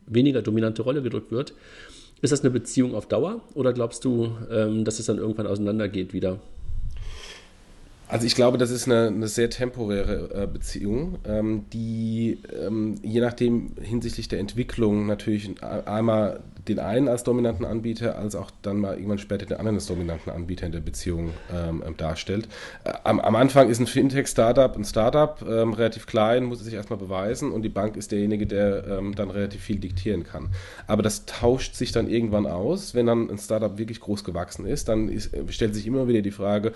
[0.05, 1.53] weniger dominante Rolle gedrückt wird,
[2.21, 6.13] ist das eine Beziehung auf Dauer oder glaubst du, ähm, dass es dann irgendwann auseinandergeht
[6.13, 6.39] wieder?
[8.11, 13.21] Also ich glaube, das ist eine, eine sehr temporäre äh, Beziehung, ähm, die ähm, je
[13.21, 18.95] nachdem hinsichtlich der Entwicklung natürlich einmal den einen als dominanten Anbieter, als auch dann mal
[18.95, 22.49] irgendwann später den anderen als dominanten Anbieter in der Beziehung ähm, ähm darstellt.
[22.83, 26.73] Äh, am, am, Anfang ist ein Fintech-Startup ein Startup, ähm, relativ klein, muss es sich
[26.73, 30.49] erstmal beweisen und die Bank ist derjenige, der ähm, dann relativ viel diktieren kann.
[30.85, 34.89] Aber das tauscht sich dann irgendwann aus, wenn dann ein Startup wirklich groß gewachsen ist,
[34.89, 36.73] dann ist, stellt sich immer wieder die Frage,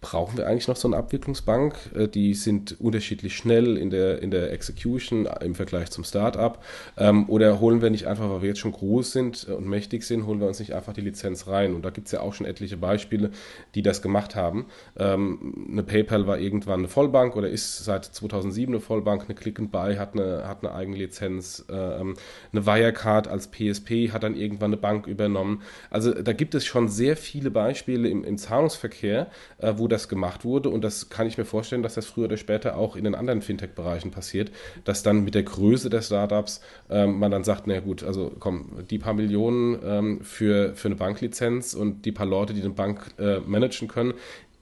[0.00, 1.74] brauchen wir eigentlich noch so eine Abwicklungsbank?
[1.94, 6.62] Äh, die sind unterschiedlich schnell in der, in der Execution im Vergleich zum Startup.
[6.96, 10.26] Ähm, oder holen wir nicht einfach, weil wir jetzt schon groß sind und mächtig sind,
[10.26, 11.74] holen wir uns nicht einfach die Lizenz rein?
[11.74, 13.30] Und da gibt es ja auch schon etliche Beispiele,
[13.74, 14.66] die das gemacht haben.
[14.96, 19.24] Ähm, eine PayPal war irgendwann eine Vollbank oder ist seit 2007 eine Vollbank.
[19.24, 21.64] Eine Click and Buy hat eine, hat eine eigene Lizenz.
[21.70, 22.14] Ähm,
[22.52, 25.62] eine Wirecard als PSP hat dann irgendwann eine Bank übernommen.
[25.90, 29.26] Also da gibt es schon sehr viele Beispiele im, im Zahlungsverkehr,
[29.58, 30.68] äh, wo das gemacht wurde.
[30.68, 33.42] Und das kann ich mir vorstellen, dass das früher oder später auch in den anderen
[33.42, 34.50] Fintech-Bereichen passiert,
[34.84, 38.84] dass dann mit der Größe der Startups ähm, man dann sagt, na gut, also komm,
[38.90, 43.14] die paar Millionen ähm, für, für eine Banklizenz und die paar Leute, die eine Bank
[43.18, 44.14] äh, managen können,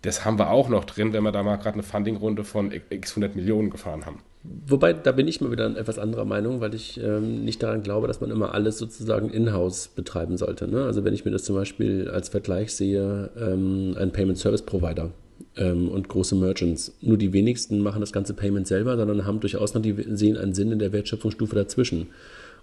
[0.02, 3.12] das haben wir auch noch drin, wenn wir da mal gerade eine Funding-Runde von x
[3.12, 4.20] 100 Millionen gefahren haben.
[4.68, 8.06] Wobei, da bin ich mal wieder etwas anderer Meinung, weil ich ähm, nicht daran glaube,
[8.06, 10.68] dass man immer alles sozusagen in-house betreiben sollte.
[10.68, 10.84] Ne?
[10.84, 15.12] Also wenn ich mir das zum Beispiel als Vergleich sehe, ähm, ein Payment Service Provider
[15.56, 16.96] ähm, und große Merchants.
[17.00, 20.54] Nur die wenigsten machen das ganze Payment selber, sondern haben durchaus noch die sehen einen
[20.54, 22.08] Sinn in der Wertschöpfungsstufe dazwischen.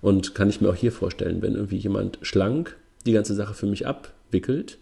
[0.01, 3.67] Und kann ich mir auch hier vorstellen, wenn irgendwie jemand schlank die ganze Sache für
[3.67, 4.77] mich abwickelt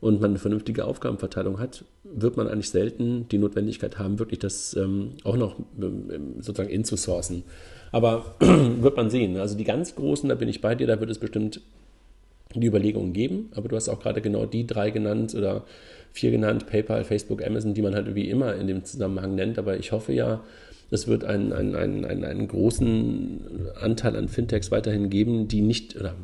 [0.00, 4.74] und man eine vernünftige Aufgabenverteilung hat, wird man eigentlich selten die Notwendigkeit haben, wirklich das
[4.76, 7.44] ähm, auch noch ähm, sozusagen inzusourcen.
[7.92, 9.36] Aber wird man sehen.
[9.38, 11.60] Also die ganz Großen, da bin ich bei dir, da wird es bestimmt
[12.54, 13.50] die Überlegungen geben.
[13.54, 15.64] Aber du hast auch gerade genau die drei genannt oder
[16.12, 19.58] vier genannt, PayPal, Facebook, Amazon, die man halt wie immer in dem Zusammenhang nennt.
[19.58, 20.42] Aber ich hoffe ja,
[20.90, 23.40] es wird einen, einen, einen, einen, großen
[23.80, 26.14] Anteil an Fintechs weiterhin geben, die nicht, oder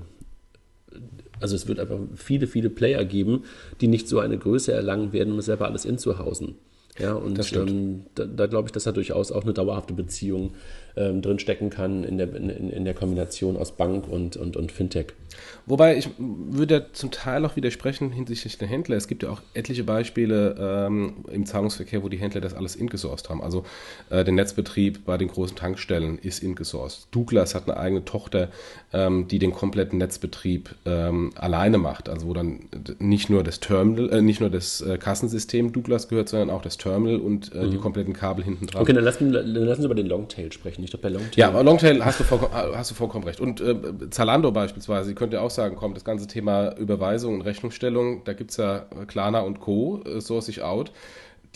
[1.43, 3.45] Also es wird einfach viele, viele Player geben,
[3.81, 6.55] die nicht so eine Größe erlangen werden, um selber alles inzuhausen.
[6.99, 10.53] Ja, und ähm, da, da glaube ich, dass da durchaus auch eine dauerhafte Beziehung
[10.97, 15.07] ähm, drinstecken kann in der, in, in, der Kombination aus Bank und, und, und Fintech.
[15.65, 18.97] Wobei ich würde zum Teil auch widersprechen hinsichtlich der Händler.
[18.97, 23.31] Es gibt ja auch etliche Beispiele ähm, im Zahlungsverkehr, wo die Händler das alles ingesourced
[23.31, 23.43] haben.
[23.43, 23.65] Also
[24.11, 27.07] äh, der Netzbetrieb bei den großen Tankstellen ist ingesourced.
[27.11, 28.49] Douglas hat eine eigene Tochter,
[28.93, 32.09] ähm, die den kompletten Netzbetrieb ähm, alleine macht.
[32.09, 36.29] Also wo dann nicht nur das Terminal, äh, nicht nur das äh, Kassensystem Douglas gehört,
[36.29, 37.71] sondern auch das Terminal und äh, mhm.
[37.71, 38.83] die kompletten Kabel hinten dran.
[38.83, 40.82] Okay, dann lassen, dann lassen Sie über den Longtail sprechen.
[40.85, 41.41] Ich glaube, bei Longtail.
[41.41, 43.41] Ja, aber Longtail hast du, vollkommen, hast du vollkommen recht.
[43.41, 48.25] Und äh, Zalando beispielsweise, die könnte auch sagen, komm, das ganze Thema Überweisung und Rechnungsstellung,
[48.25, 50.93] da gibt es ja Klarna und Co., äh, Source ich out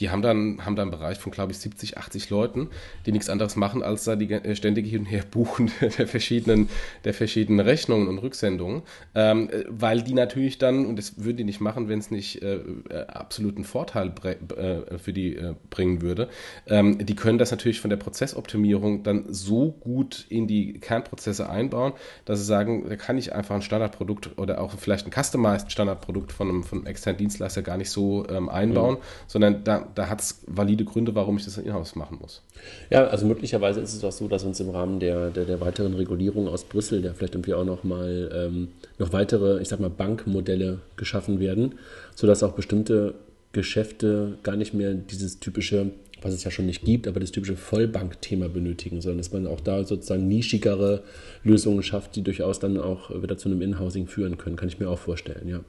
[0.00, 2.68] die haben dann, haben dann einen Bereich von, glaube ich, 70, 80 Leuten,
[3.06, 6.68] die nichts anderes machen, als da die äh, ständige Hin- und Herbuchen der verschiedenen,
[7.04, 8.82] der verschiedenen Rechnungen und Rücksendungen,
[9.14, 12.56] ähm, weil die natürlich dann, und das würden die nicht machen, wenn es nicht äh,
[12.56, 16.28] äh absoluten Vorteil äh, für die äh, bringen würde,
[16.66, 21.92] ähm, die können das natürlich von der Prozessoptimierung dann so gut in die Kernprozesse einbauen,
[22.24, 26.32] dass sie sagen, da kann ich einfach ein Standardprodukt oder auch vielleicht ein customized Standardprodukt
[26.32, 29.00] von einem, von einem externen Dienstleister gar nicht so ähm, einbauen, mhm.
[29.26, 32.42] sondern da da, hat es valide Gründe, warum ich das in-house machen muss.
[32.90, 35.94] Ja, also möglicherweise ist es auch so, dass uns im Rahmen der, der, der weiteren
[35.94, 38.68] Regulierung aus Brüssel, der vielleicht irgendwie auch noch mal ähm,
[38.98, 41.76] noch weitere, ich sag mal, Bankmodelle geschaffen werden,
[42.14, 43.14] sodass auch bestimmte
[43.52, 45.90] Geschäfte gar nicht mehr dieses typische,
[46.22, 49.60] was es ja schon nicht gibt, aber das typische Vollbankthema benötigen, sondern dass man auch
[49.60, 51.02] da sozusagen nischigere
[51.42, 54.88] Lösungen schafft, die durchaus dann auch wieder zu einem Inhousing führen können, kann ich mir
[54.88, 55.60] auch vorstellen, ja.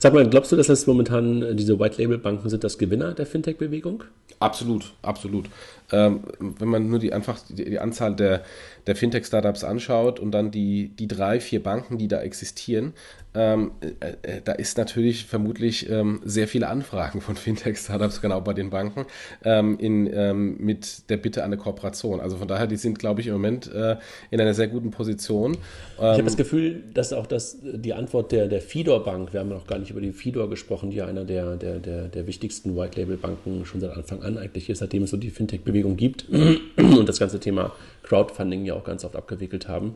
[0.00, 4.04] Sag mal, glaubst du, dass das momentan diese White-Label-Banken sind das Gewinner der Fintech-Bewegung?
[4.38, 5.46] Absolut, absolut.
[5.90, 8.42] Ähm, wenn man nur die einfach die, die Anzahl der,
[8.86, 12.94] der Fintech-Startups anschaut und dann die, die drei, vier Banken, die da existieren,
[13.34, 18.54] ähm, äh, äh, da ist natürlich vermutlich ähm, sehr viele Anfragen von Fintech-Startups, genau bei
[18.54, 19.06] den Banken,
[19.44, 22.20] ähm, in, ähm, mit der Bitte an eine Kooperation.
[22.20, 23.96] Also von daher, die sind, glaube ich, im Moment äh,
[24.30, 25.56] in einer sehr guten Position.
[25.96, 29.66] ich habe das Gefühl, dass auch das, die Antwort der, der Fidor-Bank, wir haben noch
[29.66, 33.64] gar nicht über die Fidor gesprochen, die ja einer der, der, der, der wichtigsten White-Label-Banken
[33.66, 36.26] schon seit Anfang an eigentlich ist, seitdem es so die Fintech-Bewegung gibt
[36.76, 39.94] und das ganze Thema Crowdfunding ja auch ganz oft abgewickelt haben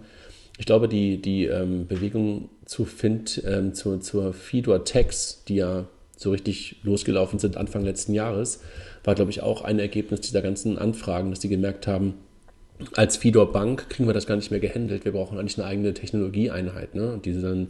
[0.59, 5.87] ich glaube, die, die ähm, Bewegung zu Find, ähm, zu, zur Fidor Tax, die ja
[6.17, 8.61] so richtig losgelaufen sind Anfang letzten Jahres,
[9.03, 12.15] war, glaube ich, auch ein Ergebnis dieser ganzen Anfragen, dass die gemerkt haben,
[12.95, 15.05] als Fidor Bank kriegen wir das gar nicht mehr gehandelt.
[15.05, 17.21] Wir brauchen eigentlich eine eigene Technologieeinheit, ne?
[17.25, 17.69] die sie dann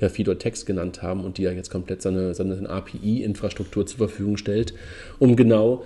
[0.00, 4.36] ja Fidor Text genannt haben und die ja jetzt komplett seine, seine API-Infrastruktur zur Verfügung
[4.38, 4.74] stellt,
[5.18, 5.84] um genau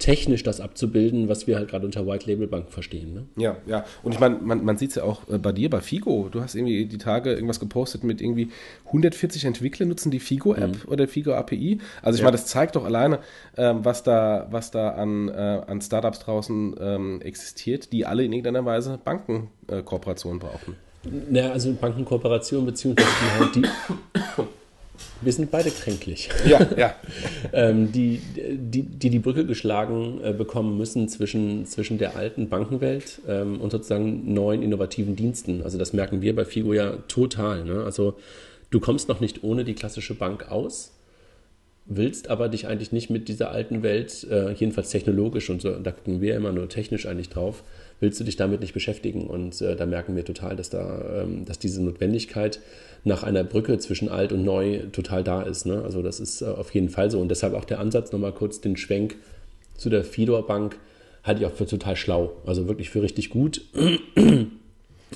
[0.00, 3.14] technisch das abzubilden, was wir halt gerade unter White Label Bank verstehen.
[3.14, 3.26] Ne?
[3.36, 3.84] Ja, ja.
[4.02, 6.28] Und ich meine, man, man sieht es ja auch äh, bei dir, bei Figo.
[6.30, 8.50] Du hast irgendwie die Tage irgendwas gepostet mit irgendwie
[8.86, 10.90] 140 Entwickler nutzen die Figo-App mhm.
[10.90, 11.78] oder Figo API.
[12.02, 12.24] Also ich ja.
[12.24, 13.20] meine, das zeigt doch alleine,
[13.56, 15.32] ähm, was da, was da an, äh,
[15.66, 20.76] an Startups draußen ähm, existiert, die alle in irgendeiner Weise Bankenkooperationen äh, brauchen.
[21.30, 24.42] Naja, also Bankenkooperation beziehungsweise die halt die
[25.20, 26.30] wir sind beide kränklich.
[26.46, 26.94] Ja, ja.
[27.52, 33.20] ähm, die, die, die die Brücke geschlagen äh, bekommen müssen zwischen, zwischen der alten Bankenwelt
[33.28, 35.62] ähm, und sozusagen neuen innovativen Diensten.
[35.62, 37.64] Also das merken wir bei Figo ja total.
[37.64, 37.84] Ne?
[37.84, 38.16] Also
[38.70, 40.92] du kommst noch nicht ohne die klassische Bank aus,
[41.86, 45.90] willst aber dich eigentlich nicht mit dieser alten Welt, äh, jedenfalls technologisch und so, da
[45.90, 47.64] gucken wir immer nur technisch eigentlich drauf,
[48.00, 49.26] willst du dich damit nicht beschäftigen.
[49.26, 52.60] Und äh, da merken wir total, dass da, ähm, dass diese Notwendigkeit
[53.04, 55.66] nach einer Brücke zwischen alt und neu total da ist.
[55.66, 55.82] Ne?
[55.82, 57.20] Also das ist äh, auf jeden Fall so.
[57.20, 59.16] Und deshalb auch der Ansatz, nochmal kurz den Schwenk
[59.76, 60.78] zu der Fidor Bank,
[61.22, 62.32] halte ich auch für total schlau.
[62.46, 63.62] Also wirklich für richtig gut.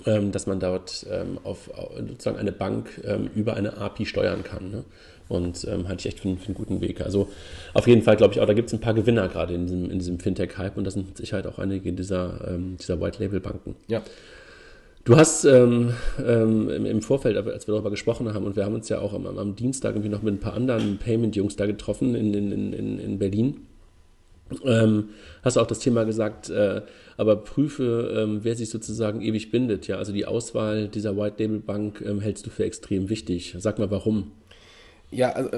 [0.06, 4.70] Ähm, dass man dort ähm, auf sozusagen eine Bank ähm, über eine API steuern kann.
[4.72, 4.84] Ne?
[5.28, 7.00] Und ähm, halte ich echt für, für, einen guten Weg.
[7.00, 7.28] Also
[7.72, 9.90] auf jeden Fall glaube ich auch, da gibt es ein paar Gewinner gerade in diesem,
[9.90, 13.74] in diesem Fintech-Hype und das sind mit Sicherheit auch einige dieser, ähm, dieser White-Label-Banken.
[13.88, 14.02] Ja.
[15.04, 15.92] Du hast ähm,
[16.26, 19.26] ähm, im Vorfeld, als wir darüber gesprochen haben, und wir haben uns ja auch am,
[19.26, 23.18] am Dienstag irgendwie noch mit ein paar anderen Payment-Jungs da getroffen in, in, in, in
[23.18, 23.66] Berlin.
[24.64, 25.10] Ähm,
[25.42, 26.82] hast du auch das Thema gesagt, äh,
[27.16, 29.86] aber prüfe, ähm, wer sich sozusagen ewig bindet.
[29.86, 33.54] Ja, also die Auswahl dieser White Label Bank ähm, hältst du für extrem wichtig.
[33.58, 34.32] Sag mal, warum?
[35.14, 35.50] Ja, also,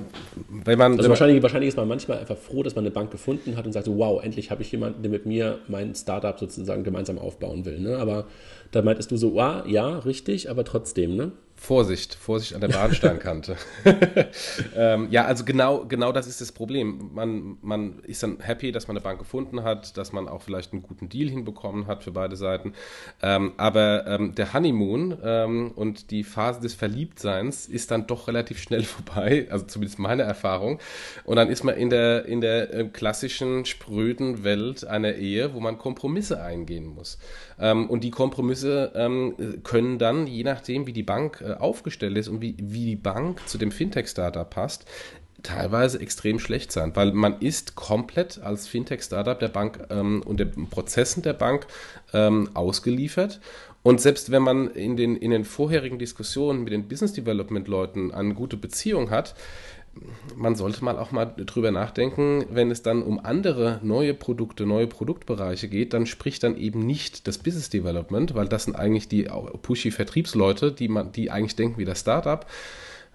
[0.48, 0.98] wenn man.
[0.98, 3.72] Also wahrscheinlich, wahrscheinlich ist man manchmal einfach froh, dass man eine Bank gefunden hat und
[3.72, 7.80] sagt, wow, endlich habe ich jemanden, der mit mir mein Startup sozusagen gemeinsam aufbauen will.
[7.80, 7.96] Ne?
[7.96, 8.26] Aber
[8.70, 11.32] da meintest du so, wow, ja, richtig, aber trotzdem, ne?
[11.66, 13.56] Vorsicht, Vorsicht an der Bahnsteinkante.
[14.76, 17.10] ähm, ja, also genau, genau das ist das Problem.
[17.12, 20.72] Man, man ist dann happy, dass man eine Bank gefunden hat, dass man auch vielleicht
[20.72, 22.72] einen guten Deal hinbekommen hat für beide Seiten.
[23.20, 28.60] Ähm, aber ähm, der Honeymoon ähm, und die Phase des Verliebtseins ist dann doch relativ
[28.60, 30.78] schnell vorbei, also zumindest meine Erfahrung.
[31.24, 35.58] Und dann ist man in der, in der äh, klassischen, spröden Welt einer Ehe, wo
[35.58, 37.18] man Kompromisse eingehen muss.
[37.58, 42.28] Ähm, und die Kompromisse ähm, können dann, je nachdem, wie die Bank äh, aufgestellt ist
[42.28, 44.84] und wie, wie die Bank zu dem Fintech-Startup passt,
[45.42, 50.68] teilweise extrem schlecht sein, weil man ist komplett als Fintech-Startup der Bank ähm, und den
[50.68, 51.66] Prozessen der Bank
[52.12, 53.40] ähm, ausgeliefert.
[53.82, 58.34] Und selbst wenn man in den, in den vorherigen Diskussionen mit den Business Development-Leuten eine
[58.34, 59.36] gute Beziehung hat,
[60.34, 64.86] man sollte mal auch mal drüber nachdenken, wenn es dann um andere neue Produkte, neue
[64.86, 69.28] Produktbereiche geht, dann spricht dann eben nicht das Business Development, weil das sind eigentlich die
[69.62, 72.46] pushy Vertriebsleute, die man, die eigentlich denken wie das Startup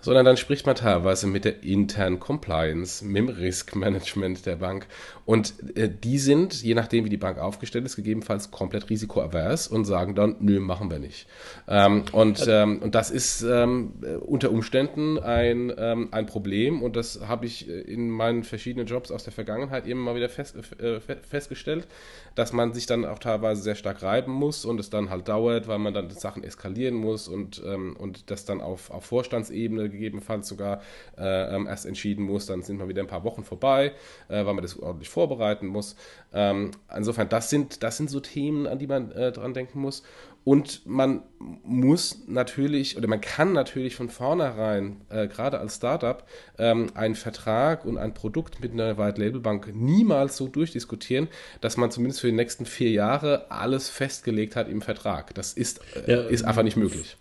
[0.02, 4.88] sondern dann spricht man teilweise mit der internen Compliance, mit dem Risk Management der Bank.
[5.26, 9.86] Und äh, die sind, je nachdem wie die Bank aufgestellt ist, gegebenenfalls komplett risikoavers und
[9.86, 11.28] sagen dann, nö, machen wir nicht.
[11.68, 13.94] Ähm, und, ähm, und das ist ähm,
[14.26, 19.12] unter Umständen ein, ähm, ein Problem und das habe ich äh, in meinen verschiedenen Jobs
[19.12, 21.88] aus der Vergangenheit immer mal wieder fest, äh, festgestellt,
[22.36, 25.68] dass man sich dann auch teilweise sehr stark reiben muss und es dann halt dauert,
[25.68, 30.48] weil man dann Sachen eskalieren muss und, ähm, und das dann auf, auf Vorstandsebene gegebenenfalls
[30.48, 30.82] sogar
[31.18, 32.46] äh, ähm, erst entschieden muss.
[32.46, 33.94] Dann sind wir wieder ein paar Wochen vorbei,
[34.28, 35.96] äh, weil man das ordentlich vorbereiten muss.
[36.34, 40.04] Ähm, insofern, das sind, das sind so Themen, an die man äh, dran denken muss.
[40.44, 41.22] Und man
[41.64, 46.26] muss natürlich oder man kann natürlich von vornherein, äh, gerade als Startup,
[46.58, 51.28] ähm, einen Vertrag und ein Produkt mit einer White Label Bank niemals so durchdiskutieren,
[51.62, 55.36] dass man zumindest für die nächsten vier Jahre alles festgelegt hat im Vertrag.
[55.36, 57.18] Das ist, äh, ja, ist einfach nicht möglich.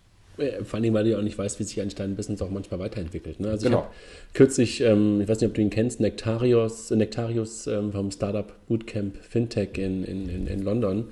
[0.65, 2.81] Vor allem, weil du ja auch nicht weißt, wie sich eigentlich dein Business auch manchmal
[2.81, 3.41] weiterentwickelt.
[3.41, 3.51] Ne?
[3.51, 3.79] Also genau.
[3.79, 3.95] ich habe
[4.35, 9.17] kürzlich, ähm, ich weiß nicht, ob du ihn kennst, Nectarius, Nectarius ähm, vom Startup Bootcamp
[9.23, 11.09] Fintech in, in, in, London.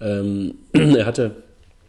[0.00, 1.36] Ähm, er hatte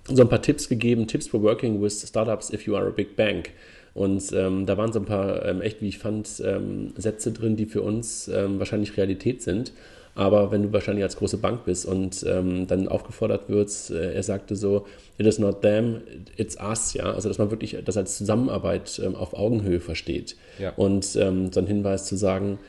[0.06, 3.16] so ein paar Tipps gegeben, Tipps for working with startups if you are a big
[3.16, 3.52] bank.
[3.94, 7.56] Und ähm, da waren so ein paar ähm, echt, wie ich fand, ähm, Sätze drin,
[7.56, 9.74] die für uns ähm, wahrscheinlich Realität sind.
[10.20, 14.22] Aber wenn du wahrscheinlich als große Bank bist und ähm, dann aufgefordert wirst, äh, er
[14.22, 14.86] sagte so,
[15.18, 16.02] it is not them,
[16.36, 20.36] it's us, ja, also dass man wirklich das als Zusammenarbeit ähm, auf Augenhöhe versteht.
[20.60, 20.74] Ja.
[20.76, 22.60] Und so ein Hinweis zu sagen,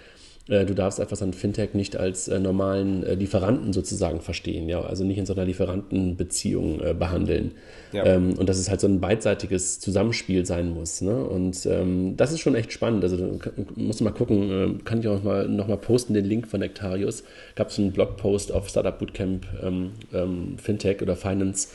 [0.46, 4.80] du darfst einfach so ein Fintech nicht als äh, normalen äh, Lieferanten sozusagen verstehen, ja,
[4.80, 7.52] also nicht in so einer Lieferantenbeziehung äh, behandeln.
[7.92, 8.04] Ja.
[8.04, 11.02] Ähm, und dass es halt so ein beidseitiges Zusammenspiel sein muss.
[11.02, 11.24] Ne?
[11.24, 13.04] Und ähm, das ist schon echt spannend.
[13.04, 13.38] Also
[13.76, 16.60] musst du mal gucken, äh, kann ich auch mal, noch mal posten, den Link von
[16.60, 17.22] Nectarius.
[17.54, 21.68] Gab es einen Blogpost auf Startup Bootcamp ähm, ähm Fintech oder Finance.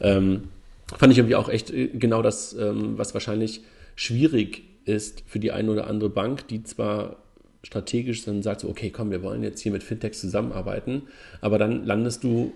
[0.00, 0.44] Ähm,
[0.96, 3.62] fand ich irgendwie auch echt äh, genau das, ähm, was wahrscheinlich
[3.94, 7.16] schwierig ist für die eine oder andere Bank, die zwar
[7.68, 11.02] strategisch dann sagt, so, okay, komm, wir wollen jetzt hier mit Fintechs zusammenarbeiten,
[11.42, 12.52] aber dann landest du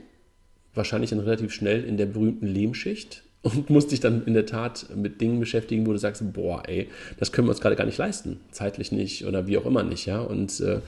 [0.74, 4.86] wahrscheinlich dann relativ schnell in der berühmten Lehmschicht und musst dich dann in der Tat
[4.96, 7.98] mit Dingen beschäftigen, wo du sagst, boah, ey, das können wir uns gerade gar nicht
[7.98, 10.80] leisten, zeitlich nicht oder wie auch immer nicht, ja, und äh,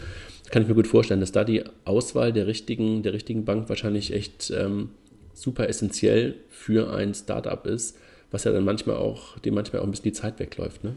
[0.51, 4.15] kann ich mir gut vorstellen, dass da die Auswahl der richtigen, der richtigen Bank wahrscheinlich
[4.15, 4.89] echt ähm,
[5.35, 7.99] super essentiell für ein Startup ist,
[8.31, 10.95] was ja dann manchmal auch, dem manchmal auch ein bisschen die Zeit wegläuft, ne?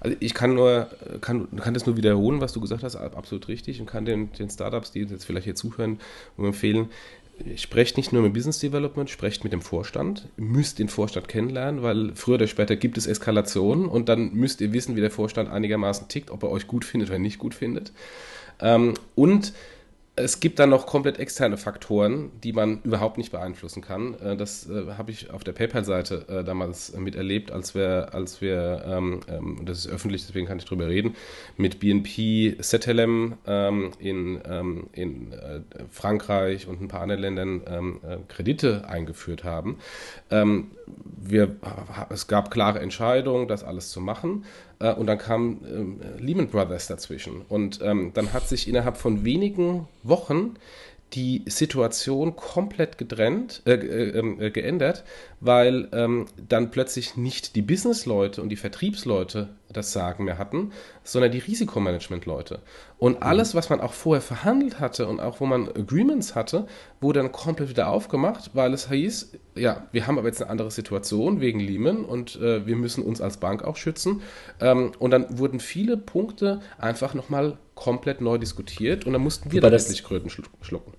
[0.00, 0.88] Also ich kann nur,
[1.20, 4.50] kann, kann das nur wiederholen, was du gesagt hast, absolut richtig und kann den, den
[4.50, 6.00] Startups, die jetzt vielleicht hier zuhören,
[6.38, 6.88] empfehlen,
[7.56, 12.12] sprecht nicht nur mit Business Development, sprecht mit dem Vorstand, müsst den Vorstand kennenlernen, weil
[12.14, 16.08] früher oder später gibt es Eskalationen und dann müsst ihr wissen, wie der Vorstand einigermaßen
[16.08, 17.92] tickt, ob er euch gut findet oder nicht gut findet.
[18.60, 19.52] Ähm, und
[20.18, 24.14] es gibt dann noch komplett externe Faktoren, die man überhaupt nicht beeinflussen kann.
[24.20, 28.84] Äh, das äh, habe ich auf der PayPal-Seite äh, damals miterlebt, als wir, als wir
[28.86, 31.14] ähm, ähm, das ist öffentlich, deswegen kann ich drüber reden,
[31.56, 34.40] mit BNP Cetelem ähm, in,
[34.92, 35.34] in
[35.90, 39.78] Frankreich und ein paar anderen Ländern Kredite eingeführt haben.
[40.30, 41.56] Wir,
[42.10, 44.44] es gab klare Entscheidungen, das alles zu machen.
[44.80, 47.42] Äh, und dann kam ähm, Lehman Brothers dazwischen.
[47.48, 50.54] Und ähm, dann hat sich innerhalb von wenigen Wochen
[51.14, 55.04] die Situation komplett getrennt, äh, äh, ähm, äh, geändert,
[55.40, 60.72] weil ähm, dann plötzlich nicht die Businessleute und die Vertriebsleute das Sagen mehr hatten,
[61.04, 62.60] sondern die Risikomanagement-Leute.
[62.98, 63.22] Und mhm.
[63.22, 66.66] alles, was man auch vorher verhandelt hatte und auch wo man Agreements hatte,
[67.00, 70.70] wurde dann komplett wieder aufgemacht, weil es hieß, ja, wir haben aber jetzt eine andere
[70.70, 74.22] Situation wegen Lehman und äh, wir müssen uns als Bank auch schützen.
[74.60, 79.60] Ähm, und dann wurden viele Punkte einfach nochmal komplett neu diskutiert und dann mussten wir
[79.60, 80.92] da letztlich Kröten schlucken.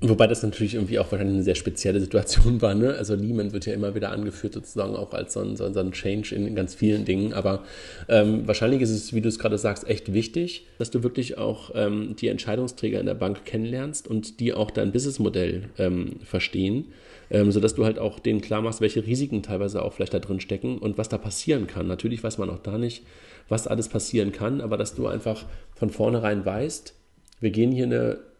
[0.00, 2.74] Wobei das natürlich irgendwie auch wahrscheinlich eine sehr spezielle Situation war.
[2.74, 2.94] Ne?
[2.94, 6.34] Also Lehman wird ja immer wieder angeführt, sozusagen auch als so ein, so ein Change
[6.34, 7.32] in ganz vielen Dingen.
[7.32, 7.64] Aber
[8.08, 11.70] ähm, wahrscheinlich ist es, wie du es gerade sagst, echt wichtig, dass du wirklich auch
[11.74, 16.86] ähm, die Entscheidungsträger in der Bank kennenlernst und die auch dein Businessmodell ähm, verstehen,
[17.30, 20.40] ähm, sodass du halt auch denen klar machst, welche Risiken teilweise auch vielleicht da drin
[20.40, 21.86] stecken und was da passieren kann.
[21.86, 23.04] Natürlich weiß man auch da nicht,
[23.48, 26.94] was alles passieren kann, aber dass du einfach von vornherein weißt,
[27.40, 28.31] wir gehen hier eine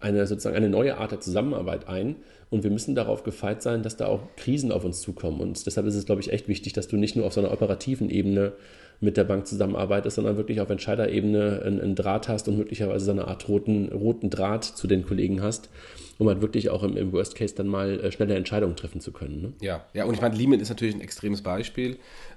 [0.00, 2.16] eine sozusagen eine neue Art der Zusammenarbeit ein
[2.48, 5.40] und wir müssen darauf gefeit sein, dass da auch Krisen auf uns zukommen.
[5.40, 7.52] Und deshalb ist es, glaube ich, echt wichtig, dass du nicht nur auf so einer
[7.52, 8.52] operativen Ebene
[9.00, 13.10] mit der Bank zusammenarbeitest, sondern wirklich auf Entscheiderebene einen, einen Draht hast und möglicherweise so
[13.12, 15.70] eine Art roten, roten Draht zu den Kollegen hast,
[16.18, 19.10] um halt wirklich auch im, im Worst Case dann mal äh, schnelle Entscheidungen treffen zu
[19.10, 19.40] können.
[19.40, 19.52] Ne?
[19.60, 21.96] Ja, ja, und ich meine, Lehman ist natürlich ein extremes Beispiel.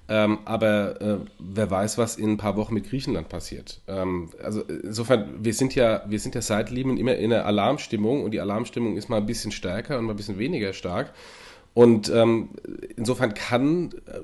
[0.09, 3.81] Ähm, aber äh, wer weiß, was in ein paar Wochen mit Griechenland passiert.
[3.87, 8.23] Ähm, also insofern, wir sind ja, wir sind ja seit Lehman immer in einer Alarmstimmung
[8.23, 11.13] und die Alarmstimmung ist mal ein bisschen stärker und mal ein bisschen weniger stark.
[11.73, 12.49] Und ähm,
[12.95, 14.19] insofern kann, äh,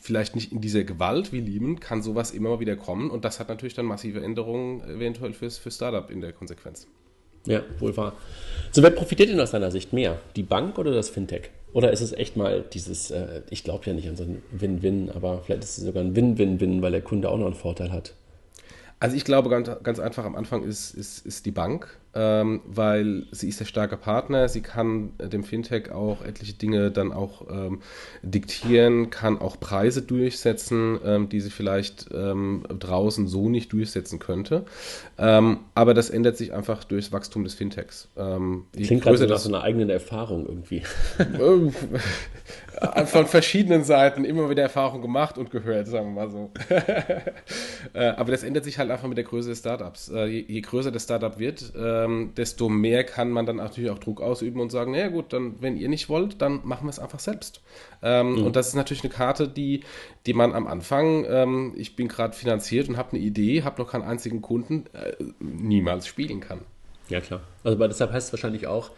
[0.00, 3.10] vielleicht nicht in dieser Gewalt wie Lehman, kann sowas immer wieder kommen.
[3.10, 6.88] Und das hat natürlich dann massive Änderungen eventuell fürs, für Startup in der Konsequenz.
[7.46, 8.14] Ja, wohl wahr.
[8.72, 10.18] So, wer profitiert denn aus deiner Sicht mehr?
[10.34, 11.50] Die Bank oder das Fintech?
[11.74, 15.10] Oder ist es echt mal dieses, äh, ich glaube ja nicht an so ein Win-Win,
[15.10, 18.14] aber vielleicht ist es sogar ein Win-Win-Win, weil der Kunde auch noch einen Vorteil hat?
[19.04, 23.26] Also ich glaube ganz, ganz einfach am Anfang ist, ist, ist die Bank ähm, weil
[23.32, 27.50] sie ist der starke Partner, sie kann äh, dem Fintech auch etliche Dinge dann auch
[27.50, 27.80] ähm,
[28.22, 34.64] diktieren, kann auch Preise durchsetzen, ähm, die sie vielleicht ähm, draußen so nicht durchsetzen könnte.
[35.18, 38.08] Ähm, aber das ändert sich einfach durchs Wachstum des Fintechs.
[38.16, 40.82] Ähm, Klingt gerade nach so einer eigenen Erfahrung irgendwie.
[43.06, 46.50] Von verschiedenen Seiten immer wieder Erfahrung gemacht und gehört, sagen wir mal so.
[47.92, 50.08] Äh, aber das ändert sich halt einfach mit der Größe des Startups.
[50.08, 54.20] Äh, je, größer das Startup wird, ähm, desto mehr kann man dann natürlich auch Druck
[54.20, 57.20] ausüben und sagen, naja gut, dann wenn ihr nicht wollt, dann machen wir es einfach
[57.20, 57.60] selbst.
[58.02, 58.46] Ähm, mhm.
[58.46, 59.84] Und das ist natürlich eine Karte, die,
[60.26, 63.90] die man am Anfang, ähm, ich bin gerade finanziert und habe eine Idee, habe noch
[63.90, 66.60] keinen einzigen Kunden, äh, niemals spielen kann.
[67.08, 67.42] Ja klar.
[67.62, 68.90] Also deshalb heißt es wahrscheinlich auch,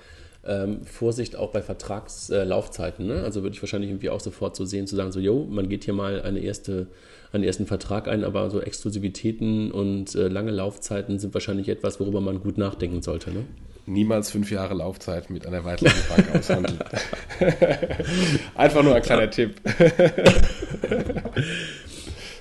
[0.47, 3.07] ähm, Vorsicht auch bei Vertragslaufzeiten.
[3.07, 3.22] Ne?
[3.22, 5.84] Also würde ich wahrscheinlich irgendwie auch sofort so sehen, zu sagen, so, jo, man geht
[5.84, 6.86] hier mal eine erste
[7.32, 12.20] einen ersten Vertrag ein, aber so Exklusivitäten und äh, lange Laufzeiten sind wahrscheinlich etwas, worüber
[12.20, 13.30] man gut nachdenken sollte.
[13.30, 13.44] Ne?
[13.86, 16.78] Niemals fünf Jahre Laufzeit mit einer weiteren Bank aushandeln.
[18.55, 19.61] Einfach nur ein kleiner Tipp.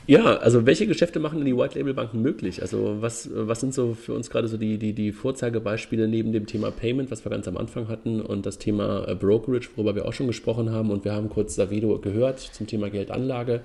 [0.07, 2.61] Ja, also welche Geschäfte machen denn die White Label Banken möglich?
[2.61, 6.45] Also was, was sind so für uns gerade so die, die, die Vorzeigebeispiele neben dem
[6.45, 10.05] Thema Payment, was wir ganz am Anfang hatten und das Thema äh, Brokerage, worüber wir
[10.05, 13.61] auch schon gesprochen haben und wir haben kurz Savedo gehört zum Thema Geldanlage.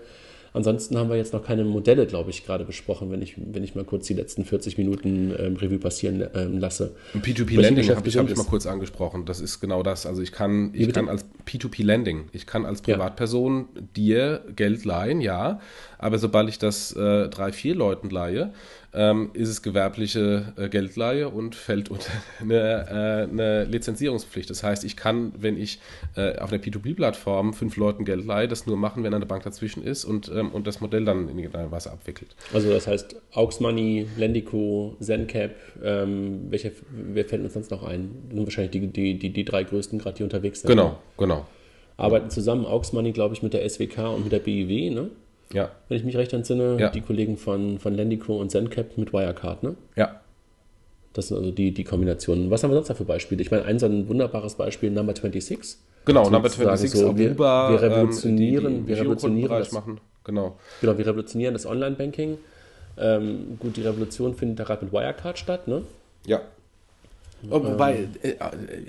[0.53, 3.75] Ansonsten haben wir jetzt noch keine Modelle, glaube ich, gerade besprochen, wenn ich, wenn ich
[3.75, 6.95] mal kurz die letzten 40 Minuten ähm, Revue passieren ähm, lasse.
[7.15, 9.27] P2P-Lending habe ich, hab ich mal kurz angesprochen.
[9.27, 10.07] Das ist genau das.
[10.07, 13.83] Also ich kann, ich kann als P2P-Lending, ich kann als Privatperson ja.
[13.97, 15.61] dir Geld leihen, ja,
[15.99, 18.53] aber sobald ich das äh, drei, vier Leuten leihe,
[18.93, 22.11] ähm, ist es gewerbliche äh, Geldleihe und fällt unter
[22.41, 24.51] eine, äh, eine, Lizenzierungspflicht.
[24.51, 25.81] Das heißt, ich kann, wenn ich
[26.17, 29.83] äh, auf einer P2P-Plattform fünf Leuten Geld leihe, das nur machen, wenn eine Bank dazwischen
[29.85, 32.35] ist und, ähm, und das Modell dann in irgendeiner Weise abwickelt.
[32.53, 38.11] Also das heißt, Aux Money, Lendico, Zencap, ähm, welche, wer fällt uns sonst noch ein?
[38.29, 40.69] Das sind wahrscheinlich die, die, die, die drei größten gerade, die unterwegs sind.
[40.69, 41.47] Genau, genau.
[41.97, 45.11] Arbeiten zusammen Aux Money, glaube ich, mit der SWK und mit der BIW, ne?
[45.53, 45.71] Ja.
[45.89, 46.91] Wenn ich mich recht entsinne, ja.
[46.91, 49.75] die Kollegen von, von Lendico und Zencap mit Wirecard, ne?
[49.97, 50.21] Ja.
[51.13, 52.51] Das sind also die, die Kombinationen.
[52.51, 53.43] Was haben wir sonst da für Beispiele?
[53.43, 55.77] Ich meine, ein so ein wunderbares Beispiel, Number 26.
[56.05, 60.01] Genau, also Number 26, so, wir, wir, revolutionieren, ähm, die, die, wir revolutionieren das, machen.
[60.25, 60.57] Genau.
[60.81, 62.39] genau, wir revolutionieren das Online-Banking.
[62.97, 65.83] Ähm, gut, die Revolution findet da gerade mit Wirecard statt, ne?
[66.27, 66.41] Ja.
[67.49, 68.35] Oh, wobei, äh,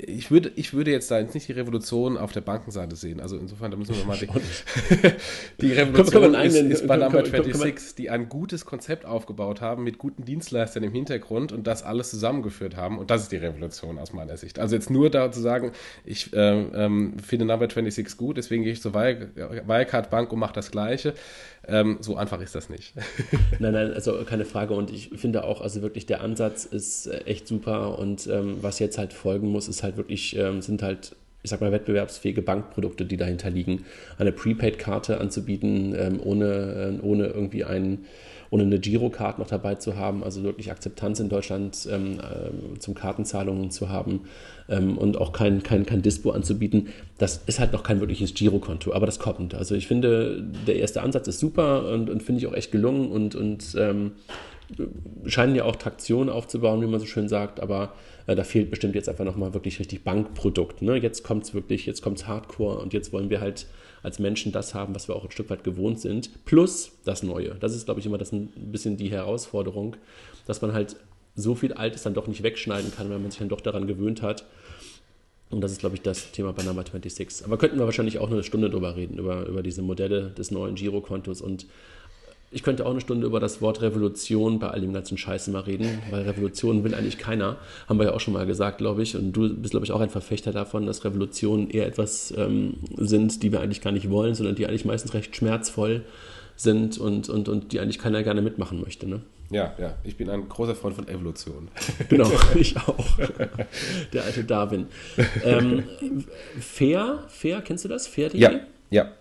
[0.05, 3.19] ich, würde, ich würde jetzt da jetzt nicht die Revolution auf der Bankenseite sehen.
[3.19, 4.27] Also insofern, da müssen wir mal die,
[5.61, 10.25] die Revolution ist, ist bei Number 26, die ein gutes Konzept aufgebaut haben mit guten
[10.25, 12.99] Dienstleistern im Hintergrund und das alles zusammengeführt haben.
[12.99, 14.59] Und das ist die Revolution aus meiner Sicht.
[14.59, 15.71] Also jetzt nur da zu sagen,
[16.03, 20.53] ich äh, ähm, finde Number 26 gut, deswegen gehe ich zur Wirecard Bank und mache
[20.53, 21.13] das Gleiche.
[21.67, 22.93] Ähm, so einfach ist das nicht.
[23.59, 24.73] nein, nein, also keine Frage.
[24.73, 27.99] Und ich finde auch, also wirklich der Ansatz ist äh, echt super.
[27.99, 31.61] Und ähm, was jetzt halt folgen muss, ist halt wirklich, ähm, sind halt ich sag
[31.61, 33.85] mal, wettbewerbsfähige Bankprodukte, die dahinter liegen.
[34.19, 38.05] Eine Prepaid-Karte anzubieten, ähm, ohne, äh, ohne irgendwie einen
[38.51, 42.93] ohne eine Girocard noch dabei zu haben, also wirklich Akzeptanz in Deutschland ähm, äh, zum
[42.93, 44.23] Kartenzahlungen zu haben
[44.67, 48.91] ähm, und auch kein, kein, kein Dispo anzubieten, das ist halt noch kein wirkliches Girokonto,
[48.91, 49.55] aber das kommt.
[49.55, 53.09] Also ich finde, der erste Ansatz ist super und, und finde ich auch echt gelungen
[53.09, 54.11] und, und ähm,
[55.25, 57.93] scheinen ja auch Traktion aufzubauen, wie man so schön sagt, aber
[58.35, 60.81] da fehlt bestimmt jetzt einfach nochmal wirklich richtig Bankprodukt.
[60.81, 60.97] Ne?
[60.97, 63.67] Jetzt kommt es wirklich, jetzt kommt es Hardcore und jetzt wollen wir halt
[64.03, 67.55] als Menschen das haben, was wir auch ein Stück weit gewohnt sind, plus das Neue.
[67.59, 69.95] Das ist, glaube ich, immer das ein bisschen die Herausforderung,
[70.47, 70.95] dass man halt
[71.35, 74.21] so viel Altes dann doch nicht wegschneiden kann, weil man sich dann doch daran gewöhnt
[74.21, 74.45] hat.
[75.49, 77.45] Und das ist, glaube ich, das Thema Number 26.
[77.45, 80.75] Aber könnten wir wahrscheinlich auch eine Stunde drüber reden, über, über diese Modelle des neuen
[80.75, 81.65] Girokontos und
[82.51, 85.61] ich könnte auch eine Stunde über das Wort Revolution bei all dem ganzen Scheiße mal
[85.61, 87.57] reden, weil Revolution will eigentlich keiner.
[87.87, 89.15] Haben wir ja auch schon mal gesagt, glaube ich.
[89.15, 93.41] Und du bist, glaube ich, auch ein Verfechter davon, dass Revolutionen eher etwas ähm, sind,
[93.41, 96.03] die wir eigentlich gar nicht wollen, sondern die eigentlich meistens recht schmerzvoll
[96.57, 99.07] sind und, und, und die eigentlich keiner gerne mitmachen möchte.
[99.07, 99.21] Ne?
[99.49, 101.69] Ja, ja, ich bin ein großer Freund von Evolution.
[102.09, 103.17] Genau, ich auch.
[104.13, 104.87] Der alte Darwin.
[105.43, 105.83] Ähm,
[106.59, 108.07] Fair, Fair, kennst du das?
[108.07, 108.39] Fair.de?
[108.39, 108.51] Ja,
[108.89, 109.11] ja.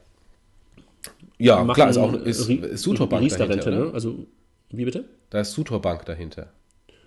[1.40, 3.70] Ja, klar, ist auch ist, ist Sutorbank dahinter.
[3.70, 3.90] Ne?
[3.92, 4.26] Also,
[4.70, 5.04] wie bitte?
[5.30, 6.48] Da ist Sutorbank dahinter.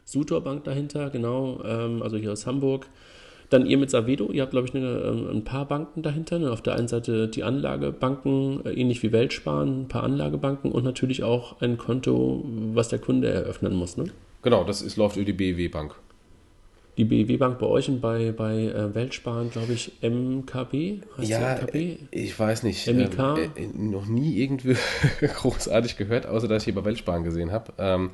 [0.06, 1.62] Sutorbank dahinter, genau.
[1.64, 2.88] Ähm, also hier aus Hamburg.
[3.50, 6.40] Dann ihr mit Savedo, ihr habt, glaube ich, eine, ähm, ein paar Banken dahinter.
[6.40, 6.52] Ne?
[6.52, 11.24] Auf der einen Seite die Anlagebanken, äh, ähnlich wie Weltsparen, ein paar Anlagebanken und natürlich
[11.24, 13.96] auch ein Konto, was der Kunde eröffnen muss.
[13.96, 14.06] Ne?
[14.42, 15.96] Genau, das ist, läuft über die BEW Bank
[16.98, 21.02] die BW Bank bei euch und bei, bei äh, Weltsparen, glaube ich, MKB?
[21.18, 21.98] Heißt ja, MKB?
[22.12, 22.86] ich weiß nicht.
[22.88, 23.18] MIK?
[23.18, 24.76] Ähm, äh, noch nie irgendwie
[25.22, 27.74] großartig gehört, außer dass ich hier bei Weltsparen gesehen habe.
[27.80, 28.12] Ähm,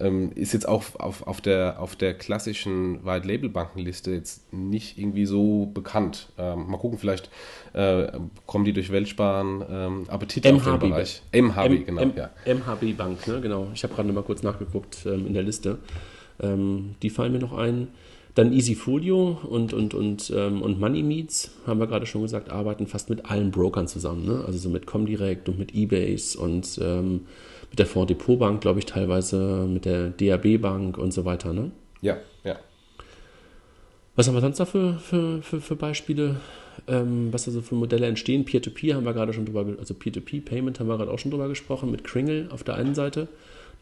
[0.00, 4.98] ähm, ist jetzt auch auf, auf, der, auf der klassischen White Label Bankenliste jetzt nicht
[4.98, 6.28] irgendwie so bekannt.
[6.38, 7.30] Ähm, mal gucken, vielleicht
[7.72, 8.12] äh,
[8.46, 11.22] kommen die durch Weltsparen ähm, Appetit MHB, auf den Bereich.
[11.32, 12.02] MHB, M genau.
[12.02, 12.30] M ja.
[12.44, 13.40] MHB Bank, ne?
[13.40, 13.68] genau.
[13.74, 15.78] Ich habe gerade mal kurz nachgeguckt ähm, in der Liste.
[16.40, 17.88] Ähm, die fallen mir noch ein.
[18.38, 22.86] Dann Easyfolio und, und, und, ähm, und Money Meets, haben wir gerade schon gesagt, arbeiten
[22.86, 24.26] fast mit allen Brokern zusammen.
[24.26, 24.44] Ne?
[24.46, 27.22] Also so mit Comdirect und mit Ebase und ähm,
[27.68, 31.52] mit der Fonds Depot Bank, glaube ich, teilweise mit der DAB Bank und so weiter.
[31.52, 31.72] Ne?
[32.00, 32.54] Ja, ja.
[34.14, 36.36] Was haben wir sonst da für, für, für, für Beispiele?
[36.86, 38.44] Ähm, was also für Modelle entstehen?
[38.44, 41.48] Peer-to-Peer -Peer haben wir gerade schon drüber, also Peer-to-Peer-Payment haben wir gerade auch schon drüber
[41.48, 43.26] gesprochen mit Kringle auf der einen Seite,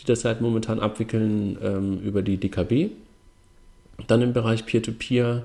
[0.00, 2.92] die das halt momentan abwickeln ähm, über die DKB
[4.06, 5.42] dann im Bereich Peer-to-Peer -Peer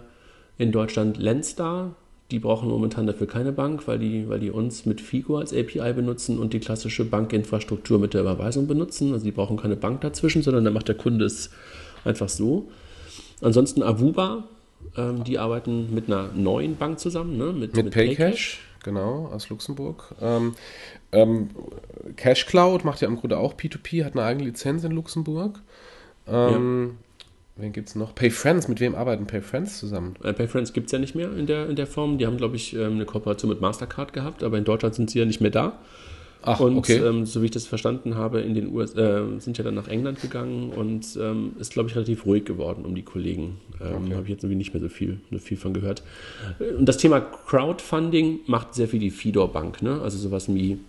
[0.58, 1.96] in Deutschland Lenstar.
[2.30, 5.92] Die brauchen momentan dafür keine Bank, weil die, weil die uns mit Figo als API
[5.94, 9.12] benutzen und die klassische Bankinfrastruktur mit der Überweisung benutzen.
[9.12, 11.50] Also die brauchen keine Bank dazwischen, sondern dann macht der Kunde es
[12.06, 12.70] einfach so.
[13.42, 14.44] Ansonsten Avuba,
[14.96, 17.48] ähm, die arbeiten mit einer neuen Bank zusammen, ne?
[17.48, 18.18] mit, mit, mit Paycash.
[18.18, 18.60] Paycash.
[18.84, 20.16] Genau, aus Luxemburg.
[20.22, 20.56] Ähm,
[21.12, 21.50] ähm,
[22.16, 25.60] Cash Cloud macht ja im Grunde auch P2P, hat eine eigene Lizenz in Luxemburg.
[26.28, 27.11] Ähm, ja.
[27.58, 28.16] Wen gibt es noch?
[28.16, 30.16] PayFriends, mit wem arbeiten PayFriends zusammen?
[30.24, 32.18] Äh, PayFriends gibt es ja nicht mehr in der, in der Form.
[32.18, 35.20] Die haben, glaube ich, ähm, eine Kooperation mit Mastercard gehabt, aber in Deutschland sind sie
[35.20, 35.78] ja nicht mehr da.
[36.44, 36.98] Ach, und okay.
[36.98, 39.88] ähm, so wie ich das verstanden habe, in den USA äh, sind ja dann nach
[39.88, 43.60] England gegangen und ähm, ist, glaube ich, relativ ruhig geworden um die Kollegen.
[43.80, 44.14] Ähm, okay.
[44.16, 46.02] Habe ich jetzt irgendwie nicht mehr so viel, so viel von gehört.
[46.78, 50.02] Und das Thema Crowdfunding macht sehr viel die Fidor Bank, ne?
[50.02, 50.80] Also sowas wie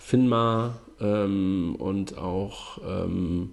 [0.00, 3.50] Finma ähm, und auch ähm,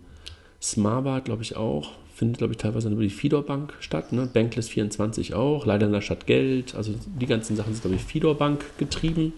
[0.62, 4.14] Smarbart, glaube ich, auch findet, glaube ich, teilweise über die Fidor Bank statt.
[4.14, 4.28] Ne?
[4.32, 6.74] Bankless 24 auch, leider in der Stadt Geld.
[6.74, 9.34] Also die ganzen Sachen sind, glaube ich, Fidor Bank getrieben.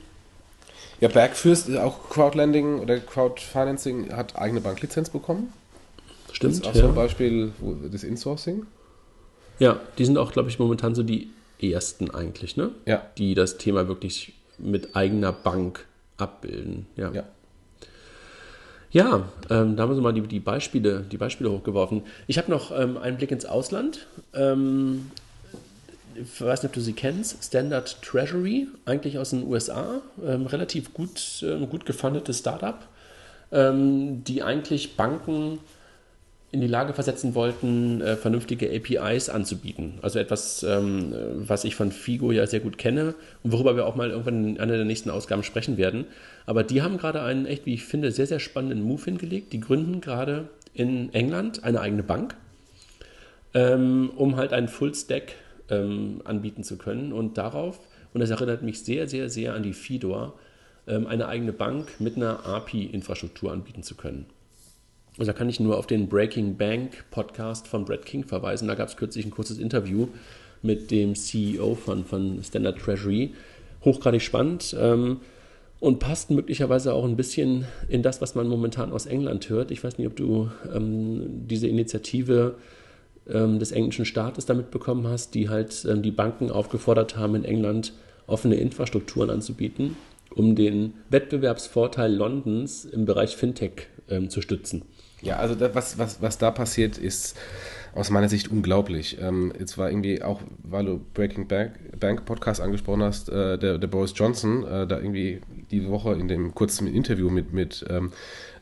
[1.02, 5.52] Ja, Bergfürst, auch Crowdlending oder Crowdfinancing, hat eigene Banklizenz bekommen.
[6.32, 6.54] Stimmt.
[6.54, 6.82] Das ist auch ja.
[6.82, 7.52] so ein Beispiel
[7.92, 8.68] des Insourcing.
[9.60, 12.72] Ja, die sind auch, glaube ich, momentan so die ersten eigentlich, ne?
[12.86, 13.04] Ja.
[13.18, 15.86] Die das Thema wirklich mit eigener Bank
[16.18, 16.86] abbilden.
[16.96, 17.12] Ja.
[17.12, 17.24] ja.
[18.92, 22.04] Ja, ähm, da haben wir mal die, die, Beispiele, die Beispiele hochgeworfen.
[22.28, 24.08] Ich habe noch ähm, einen Blick ins Ausland.
[24.34, 25.12] Ähm,
[26.16, 27.44] ich weiß nicht, ob du sie kennst.
[27.44, 30.02] Standard Treasury, eigentlich aus den USA.
[30.26, 32.80] Ähm, relativ gut, ähm, gut gefundetes Startup,
[33.52, 35.60] ähm, die eigentlich Banken
[36.52, 40.00] in die Lage versetzen wollten, äh, vernünftige APIs anzubieten.
[40.02, 43.96] Also etwas, ähm, was ich von Figo ja sehr gut kenne und worüber wir auch
[43.96, 46.06] mal irgendwann in einer der nächsten Ausgaben sprechen werden.
[46.46, 49.52] Aber die haben gerade einen echt, wie ich finde, sehr, sehr spannenden Move hingelegt.
[49.52, 52.36] Die gründen gerade in England eine eigene Bank,
[53.54, 55.34] ähm, um halt einen Full-Stack
[55.70, 57.12] ähm, anbieten zu können.
[57.12, 57.80] Und darauf,
[58.14, 60.36] und das erinnert mich sehr, sehr, sehr an die Fidor,
[60.88, 64.28] ähm, eine eigene Bank mit einer API-Infrastruktur anbieten zu können.
[65.18, 68.68] Also da kann ich nur auf den Breaking Bank Podcast von Brad King verweisen.
[68.68, 70.08] Da gab es kürzlich ein kurzes Interview
[70.62, 73.34] mit dem CEO von, von Standard Treasury.
[73.84, 75.22] Hochgradig spannend ähm,
[75.80, 79.72] und passt möglicherweise auch ein bisschen in das, was man momentan aus England hört.
[79.72, 82.56] Ich weiß nicht, ob du ähm, diese Initiative
[83.30, 87.46] ähm, des englischen Staates damit bekommen hast, die halt ähm, die Banken aufgefordert haben, in
[87.46, 87.94] England
[88.26, 89.96] offene Infrastrukturen anzubieten,
[90.36, 94.84] um den Wettbewerbsvorteil Londons im Bereich Fintech ähm, zu stützen.
[95.22, 97.38] Ja, also da, was, was, was da passiert, ist
[97.96, 99.18] aus meiner Sicht unglaublich.
[99.20, 103.80] Ähm, jetzt war irgendwie auch, weil du Breaking Bank, Bank Podcast angesprochen hast, äh, der,
[103.80, 105.42] der Boris Johnson, äh, da irgendwie
[105.72, 108.12] die Woche in dem kurzen Interview mit, mit ähm,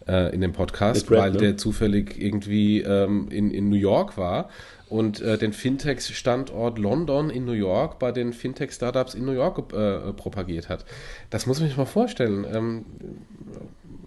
[0.08, 1.38] äh, in dem Podcast, Brad, weil ne?
[1.38, 4.50] der zufällig irgendwie ähm, in, in New York war
[4.88, 10.14] und äh, den Fintech-Standort London in New York bei den Fintech-Startups in New York äh,
[10.14, 10.86] propagiert hat.
[11.30, 12.46] Das muss man sich mal vorstellen.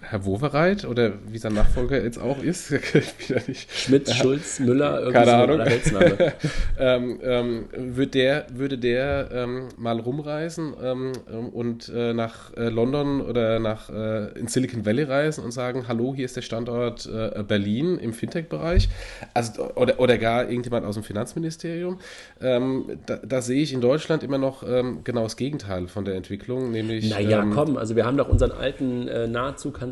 [0.08, 2.72] Ähm, Herr Wowereit oder wie sein Nachfolger jetzt auch ist.
[3.70, 5.60] Schmidt, Schulz, Müller, keine Ahnung.
[6.78, 11.12] ähm, ähm, würde der, würde der ähm, mal rumreisen ähm,
[11.52, 16.14] und äh, nach äh, London oder nach äh, in Silicon Valley reisen und sagen, hallo,
[16.14, 18.88] hier ist der Standort äh, Berlin im Fintech-Bereich.
[19.34, 21.98] Also, oder, oder gar irgendjemand aus dem Finanzministerium.
[22.40, 26.14] Ähm, da, da, sehe ich in Deutschland immer noch ähm, genau das Gegenteil von der
[26.14, 27.10] Entwicklung, nämlich.
[27.10, 29.26] Naja, komm, also wir haben doch unseren alten äh,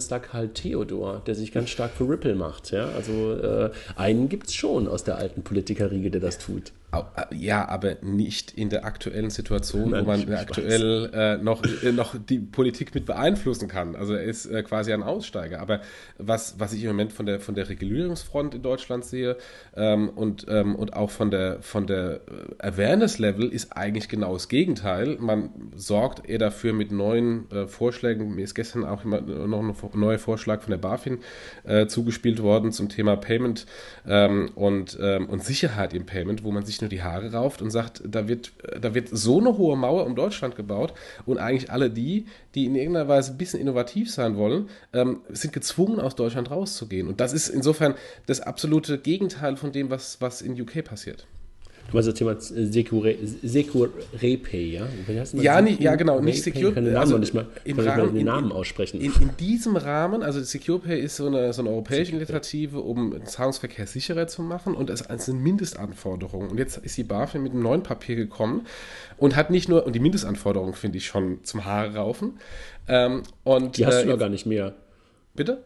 [0.07, 2.71] Kanzler Karl Theodor, der sich ganz stark für Ripple macht.
[2.71, 2.89] Ja?
[2.91, 6.73] Also äh, einen gibt es schon aus der alten Politikerriege, der das tut.
[7.33, 12.15] Ja, aber nicht in der aktuellen Situation, Nein, wo man aktuell äh, noch, äh, noch
[12.19, 13.97] die Politik mit beeinflussen kann.
[13.97, 15.61] Also er ist äh, quasi ein Aussteiger.
[15.61, 15.81] Aber
[16.19, 19.37] was, was ich im Moment von der, von der Regulierungsfront in Deutschland sehe
[19.77, 22.21] ähm, und, ähm, und auch von der, von der
[22.61, 25.17] äh, Awareness-Level ist eigentlich genau das Gegenteil.
[25.19, 28.35] Man sorgt eher dafür mit neuen äh, Vorschlägen.
[28.35, 31.19] Mir ist gestern auch immer noch ein neuer Vorschlag von der BaFin
[31.65, 33.67] äh, zugespielt worden zum Thema Payment
[34.07, 37.71] ähm, und, ähm, und Sicherheit im Payment, wo man sich nur die Haare rauft und
[37.71, 40.95] sagt, da wird, da wird so eine hohe Mauer um Deutschland gebaut
[41.27, 45.53] und eigentlich alle die, die in irgendeiner Weise ein bisschen innovativ sein wollen, ähm, sind
[45.53, 47.09] gezwungen, aus Deutschland rauszugehen.
[47.09, 47.95] Und das ist insofern
[48.27, 51.27] das absolute Gegenteil von dem, was, was in UK passiert.
[51.89, 54.87] Du meinst das Thema Secure, Secure Repay, ja?
[55.35, 56.83] Ja, nicht, ja, genau, nicht Secure Pay.
[56.83, 59.01] Namen also nicht mal, im Rahmen, den Namen aussprechen.
[59.01, 63.13] In, in, diesem Rahmen, also Secure Pay ist so eine, so eine europäische Initiative, um
[63.13, 66.51] den Zahlungsverkehr sicherer zu machen und es sind Mindestanforderungen.
[66.51, 68.67] Und jetzt ist die BaFin mit einem neuen Papier gekommen
[69.17, 72.39] und hat nicht nur, und die Mindestanforderungen finde ich schon zum Haare raufen.
[72.89, 74.75] Ähm, und, die hast äh, du doch gar nicht mehr.
[75.35, 75.65] Bitte?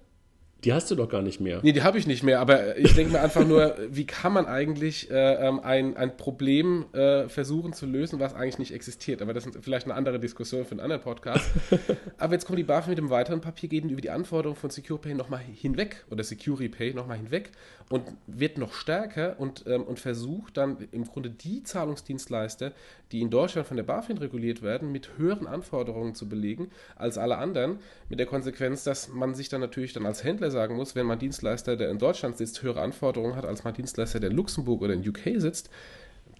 [0.65, 1.61] Die hast du doch gar nicht mehr.
[1.63, 4.47] Nee, die habe ich nicht mehr, aber ich denke mir einfach nur, wie kann man
[4.47, 9.23] eigentlich äh, ähm, ein, ein Problem äh, versuchen zu lösen, was eigentlich nicht existiert.
[9.23, 11.51] Aber das ist vielleicht eine andere Diskussion für einen anderen Podcast.
[12.19, 15.15] aber jetzt kommt die BaFin mit dem weiteren Papier, geht über die Anforderungen von SecurePay
[15.15, 17.51] nochmal hinweg oder SecuriPay nochmal hinweg
[17.89, 22.73] und wird noch stärker und, ähm, und versucht dann im Grunde die Zahlungsdienstleister,
[23.13, 27.39] die in Deutschland von der BaFin reguliert werden, mit höheren Anforderungen zu belegen als alle
[27.39, 31.07] anderen, mit der Konsequenz, dass man sich dann natürlich dann als Händler sagen muss, wenn
[31.07, 34.82] mein Dienstleister, der in Deutschland sitzt, höhere Anforderungen hat als mein Dienstleister, der in Luxemburg
[34.82, 35.70] oder in UK sitzt,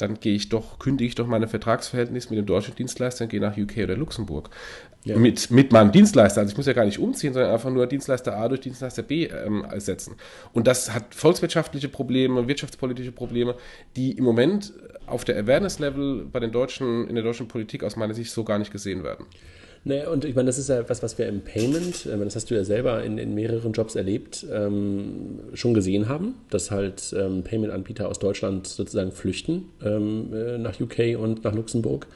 [0.00, 3.40] dann gehe ich doch, kündige ich doch meine Vertragsverhältnis mit dem deutschen Dienstleister und gehe
[3.40, 4.50] nach UK oder Luxemburg.
[5.04, 5.16] Ja.
[5.16, 6.40] Mit, mit meinem Dienstleister.
[6.40, 9.24] Also ich muss ja gar nicht umziehen, sondern einfach nur Dienstleister A durch Dienstleister B
[9.24, 10.16] ähm, ersetzen.
[10.52, 13.54] Und das hat volkswirtschaftliche Probleme, wirtschaftspolitische Probleme,
[13.96, 14.72] die im Moment
[15.06, 18.58] auf der Awareness-Level bei den Deutschen, in der deutschen Politik aus meiner Sicht so gar
[18.58, 19.26] nicht gesehen werden.
[19.83, 22.51] Naja, und ich meine, das ist ja was, was wir im Payment, äh, das hast
[22.51, 27.43] du ja selber in, in mehreren Jobs erlebt, ähm, schon gesehen haben, dass halt ähm,
[27.45, 32.07] Payment-Anbieter aus Deutschland sozusagen flüchten ähm, äh, nach UK und nach Luxemburg.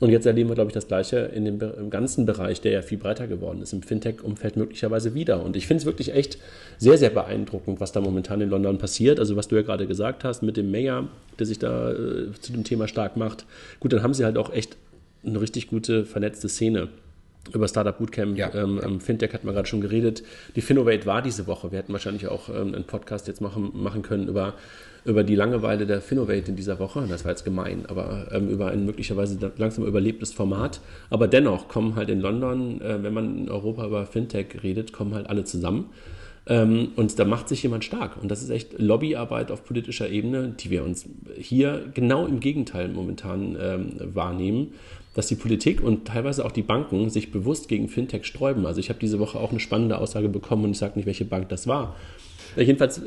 [0.00, 2.82] Und jetzt erleben wir, glaube ich, das Gleiche in dem im ganzen Bereich, der ja
[2.82, 5.42] viel breiter geworden ist, im Fintech-Umfeld möglicherweise wieder.
[5.42, 6.36] Und ich finde es wirklich echt
[6.76, 9.18] sehr, sehr beeindruckend, was da momentan in London passiert.
[9.18, 11.08] Also was du ja gerade gesagt hast mit dem Mayor,
[11.38, 13.46] der sich da äh, zu dem Thema stark macht.
[13.80, 14.76] Gut, dann haben sie halt auch echt
[15.24, 16.88] eine richtig gute vernetzte Szene
[17.52, 19.00] über Startup Bootcamp, ja, ähm.
[19.00, 20.22] Fintech hatten wir gerade schon geredet.
[20.56, 21.70] Die Finovate war diese Woche.
[21.70, 24.54] Wir hätten wahrscheinlich auch ähm, einen Podcast jetzt machen, machen können über,
[25.04, 27.06] über die Langeweile der Finovate in dieser Woche.
[27.08, 30.80] Das war jetzt gemein, aber ähm, über ein möglicherweise langsam überlebtes Format.
[31.10, 35.14] Aber dennoch kommen halt in London, äh, wenn man in Europa über Fintech redet, kommen
[35.14, 35.90] halt alle zusammen.
[36.46, 38.20] Ähm, und da macht sich jemand stark.
[38.20, 42.88] Und das ist echt Lobbyarbeit auf politischer Ebene, die wir uns hier genau im Gegenteil
[42.88, 44.72] momentan ähm, wahrnehmen
[45.14, 48.66] dass die Politik und teilweise auch die Banken sich bewusst gegen Fintech sträuben.
[48.66, 51.24] Also ich habe diese Woche auch eine spannende Aussage bekommen und ich sage nicht, welche
[51.24, 51.96] Bank das war.
[52.56, 53.02] Jedenfalls äh,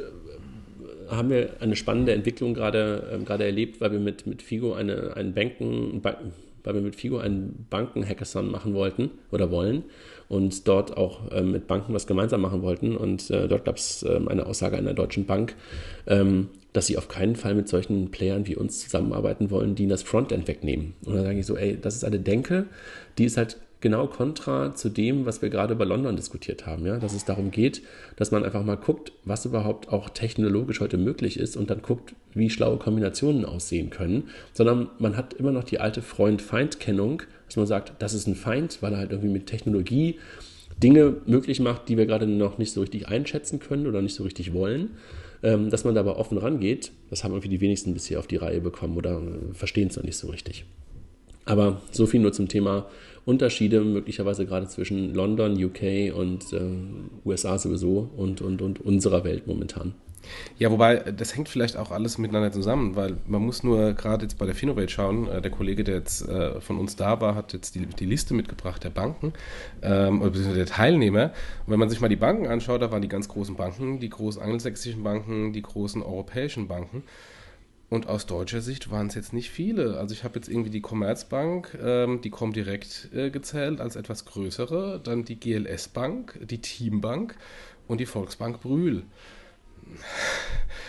[1.10, 5.16] haben wir eine spannende Entwicklung gerade, äh, gerade erlebt, weil wir mit, mit Figo eine,
[5.16, 6.02] einen Banken,
[6.68, 9.84] weil wir mit Figo einen Banken-Hackathon machen wollten oder wollen
[10.28, 12.98] und dort auch äh, mit Banken was gemeinsam machen wollten.
[12.98, 15.56] Und äh, dort gab es äh, eine Aussage einer deutschen Bank,
[16.08, 20.04] ähm, dass sie auf keinen Fall mit solchen Playern wie uns zusammenarbeiten wollen, die das
[20.04, 20.94] Frontend wegnehmen.
[21.06, 22.66] Und dann sage ich so, ey, das ist eine Denke,
[23.18, 23.58] die ist halt
[23.88, 27.52] genau kontra zu dem, was wir gerade über London diskutiert haben, ja, dass es darum
[27.52, 27.82] geht,
[28.18, 32.14] dass man einfach mal guckt, was überhaupt auch technologisch heute möglich ist und dann guckt,
[32.34, 37.66] wie schlaue Kombinationen aussehen können, sondern man hat immer noch die alte Freund-Feind-Kennung, dass man
[37.66, 40.20] sagt, das ist ein Feind, weil er halt irgendwie mit Technologie
[40.84, 44.24] Dinge möglich macht, die wir gerade noch nicht so richtig einschätzen können oder nicht so
[44.24, 44.92] richtig wollen.
[45.44, 48.38] Ähm, dass man da aber offen rangeht, das haben irgendwie die wenigsten bisher auf die
[48.38, 50.66] Reihe bekommen oder äh, verstehen es noch nicht so richtig.
[51.46, 52.88] Aber so viel nur zum Thema
[53.28, 56.62] Unterschiede, möglicherweise gerade zwischen London, UK und äh,
[57.26, 59.94] USA sowieso und, und, und unserer Welt momentan.
[60.58, 64.38] Ja, wobei, das hängt vielleicht auch alles miteinander zusammen, weil man muss nur gerade jetzt
[64.38, 67.52] bei der Finovate schauen, äh, der Kollege, der jetzt äh, von uns da war, hat
[67.52, 69.34] jetzt die, die Liste mitgebracht der Banken,
[69.82, 71.32] ähm, beziehungsweise der Teilnehmer.
[71.66, 74.10] Und wenn man sich mal die Banken anschaut, da waren die ganz großen Banken, die
[74.10, 77.04] großen angelsächsischen Banken, die großen europäischen Banken.
[77.90, 79.98] Und aus deutscher Sicht waren es jetzt nicht viele.
[79.98, 85.00] Also ich habe jetzt irgendwie die Commerzbank, ähm, die Comdirect äh, gezählt als etwas größere,
[85.02, 87.38] dann die GLS Bank, die Teambank
[87.88, 89.04] und die Volksbank Brühl.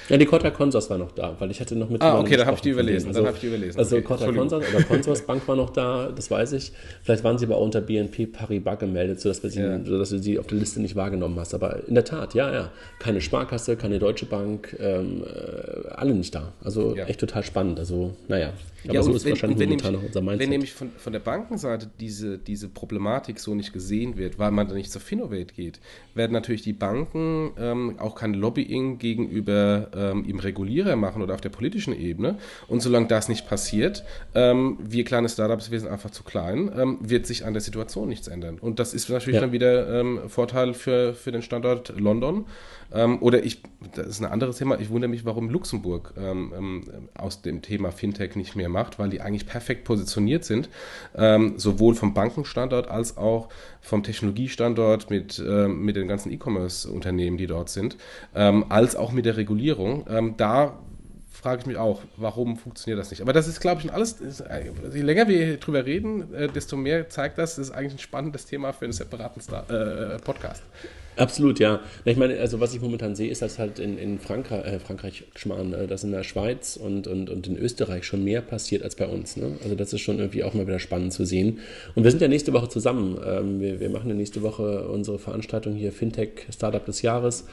[0.09, 2.01] Ja, die Corta Consors war noch da, weil ich hatte noch mit.
[2.01, 3.09] Ah, okay, dann habe ich die überlesen.
[3.09, 3.78] Also, dann ich die überlesen.
[3.78, 6.72] Also okay, Corta Consors oder Consors Bank war noch da, das weiß ich.
[7.03, 9.84] Vielleicht waren sie aber auch unter BNP Paribas gemeldet, sodass, wir sie, ja.
[9.84, 11.53] sodass du sie auf der Liste nicht wahrgenommen hast.
[11.53, 12.70] Aber in der Tat, ja, ja.
[12.99, 16.53] Keine Sparkasse, keine Deutsche Bank, ähm, äh, alle nicht da.
[16.64, 17.05] Also ja.
[17.05, 17.78] echt total spannend.
[17.78, 18.53] Also, naja.
[18.85, 20.41] Aber ja, so ist wenn, wahrscheinlich wenn momentan nämlich, noch unser Mindset.
[20.41, 24.68] Wenn nämlich von, von der Bankenseite diese, diese Problematik so nicht gesehen wird, weil man
[24.68, 25.81] da nicht zur Finovate geht,
[26.14, 31.41] werden natürlich die Banken ähm, auch kein Lobbying gegenüber ähm, im Regulierer machen oder auf
[31.41, 32.39] der politischen Ebene.
[32.68, 34.05] Und solange das nicht passiert,
[34.35, 38.09] ähm, wir kleine Startups, wir sind einfach zu klein, ähm, wird sich an der Situation
[38.09, 38.59] nichts ändern.
[38.59, 39.41] Und das ist natürlich ja.
[39.41, 42.47] dann wieder ähm, Vorteil für, für den Standort London.
[42.93, 43.62] Ähm, oder ich,
[43.95, 47.93] das ist ein anderes Thema, ich wundere mich, warum Luxemburg ähm, ähm, aus dem Thema
[47.93, 50.68] Fintech nicht mehr macht, weil die eigentlich perfekt positioniert sind,
[51.16, 53.49] ähm, sowohl vom Bankenstandort als auch
[53.80, 57.97] vom Technologiestandort mit, ähm, mit den ganzen E-Commerce-Unternehmen, die dort sind,
[58.32, 60.34] als auch mit der Regulierung.
[60.36, 60.78] da
[61.39, 63.22] frage ich mich auch, warum funktioniert das nicht?
[63.22, 66.76] Aber das ist, glaube ich, alles, ist, äh, je länger wir drüber reden, äh, desto
[66.76, 70.62] mehr zeigt das, das ist eigentlich ein spannendes Thema für einen separaten Star äh, Podcast.
[71.19, 71.81] Absolut, ja.
[72.05, 75.25] Ich meine, also was ich momentan sehe, ist, dass halt in, in Frankreich, äh, Frankreich,
[75.35, 78.95] Schmarrn, äh, dass in der Schweiz und, und, und in Österreich schon mehr passiert als
[78.95, 79.37] bei uns.
[79.37, 79.59] Ne?
[79.62, 81.59] Also das ist schon irgendwie auch mal wieder spannend zu sehen.
[81.95, 83.19] Und wir sind ja nächste Woche zusammen.
[83.27, 87.47] Ähm, wir, wir machen ja nächste Woche unsere Veranstaltung hier Fintech Startup des Jahres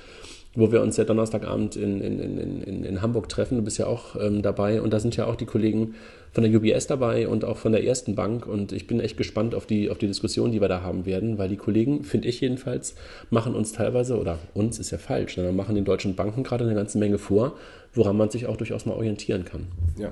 [0.55, 3.57] wo wir uns ja Donnerstagabend in, in, in, in, Hamburg treffen.
[3.57, 5.95] Du bist ja auch ähm, dabei und da sind ja auch die Kollegen
[6.31, 9.55] von der UBS dabei und auch von der ersten Bank und ich bin echt gespannt
[9.55, 12.41] auf die, auf die Diskussion, die wir da haben werden, weil die Kollegen, finde ich
[12.41, 12.95] jedenfalls,
[13.29, 16.75] machen uns teilweise, oder uns ist ja falsch, sondern machen den deutschen Banken gerade eine
[16.75, 17.53] ganze Menge vor,
[17.93, 19.67] woran man sich auch durchaus mal orientieren kann.
[19.97, 20.11] Ja.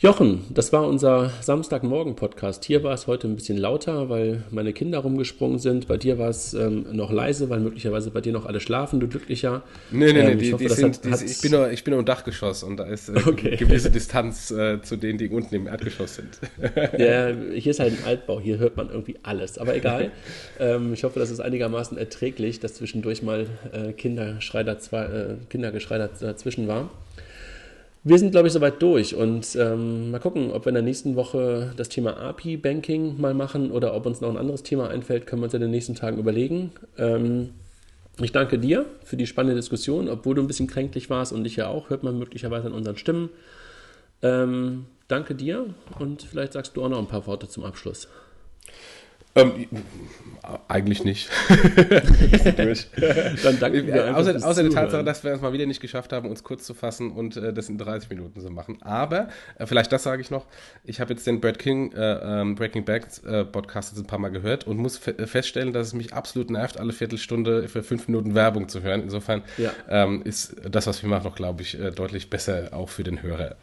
[0.00, 2.64] Jochen, das war unser Samstagmorgen-Podcast.
[2.64, 5.88] Hier war es heute ein bisschen lauter, weil meine Kinder rumgesprungen sind.
[5.88, 9.08] Bei dir war es ähm, noch leise, weil möglicherweise bei dir noch alle schlafen, du
[9.08, 9.64] glücklicher.
[9.90, 11.90] Nee, nee, ähm, nee, die, hoffe, die sind, hat, die, ich, bin nur, ich bin
[11.90, 13.48] nur im Dachgeschoss und da ist äh, okay.
[13.48, 16.38] eine gewisse Distanz äh, zu denen, die unten im Erdgeschoss sind.
[16.96, 19.58] ja, hier ist halt ein Altbau, hier hört man irgendwie alles.
[19.58, 20.12] Aber egal.
[20.60, 26.88] ähm, ich hoffe, das ist einigermaßen erträglich, dass zwischendurch mal äh, äh, Kindergeschrei dazwischen war.
[28.08, 31.14] Wir sind, glaube ich, soweit durch und ähm, mal gucken, ob wir in der nächsten
[31.14, 35.42] Woche das Thema API-Banking mal machen oder ob uns noch ein anderes Thema einfällt, können
[35.42, 36.72] wir uns in den nächsten Tagen überlegen.
[36.96, 37.50] Ähm,
[38.18, 41.56] ich danke dir für die spannende Diskussion, obwohl du ein bisschen kränklich warst und ich
[41.56, 43.28] ja auch, hört man möglicherweise an unseren Stimmen.
[44.22, 45.66] Ähm, danke dir
[45.98, 48.08] und vielleicht sagst du auch noch ein paar Worte zum Abschluss.
[49.34, 49.66] Ähm,
[50.66, 51.28] eigentlich nicht.
[53.42, 56.12] Dann danke wir einfach Außer, außer der Tatsache, dass wir es mal wieder nicht geschafft
[56.12, 58.78] haben, uns kurz zu fassen und äh, das in 30 Minuten zu machen.
[58.80, 60.46] Aber, äh, vielleicht das sage ich noch,
[60.84, 64.18] ich habe jetzt den Brad King äh, ähm, Breaking Back äh, Podcast jetzt ein paar
[64.18, 68.08] Mal gehört und muss fe feststellen, dass es mich absolut nervt, alle Viertelstunde für fünf
[68.08, 69.02] Minuten Werbung zu hören.
[69.02, 69.72] Insofern ja.
[69.88, 73.22] ähm, ist das, was wir machen, noch, glaube ich, äh, deutlich besser auch für den
[73.22, 73.56] Hörer.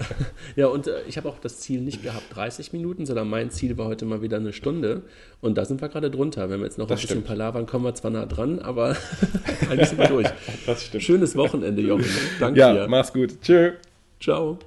[0.56, 3.78] ja, und äh, ich habe auch das Ziel nicht gehabt, 30 Minuten, sondern mein Ziel
[3.78, 5.02] war heute mal wieder eine Stunde.
[5.40, 6.50] Und da sind wir gerade drunter.
[6.50, 7.26] Wenn wir jetzt noch das ein bisschen stimmt.
[7.26, 8.96] palavern, kommen wir zwar nah dran, aber
[9.70, 10.28] eigentlich sind wir durch.
[10.98, 12.06] Schönes Wochenende, Jochen.
[12.40, 12.88] Danke ja, dir.
[12.88, 13.40] mach's gut.
[13.42, 13.72] Tschö.
[14.20, 14.58] Ciao.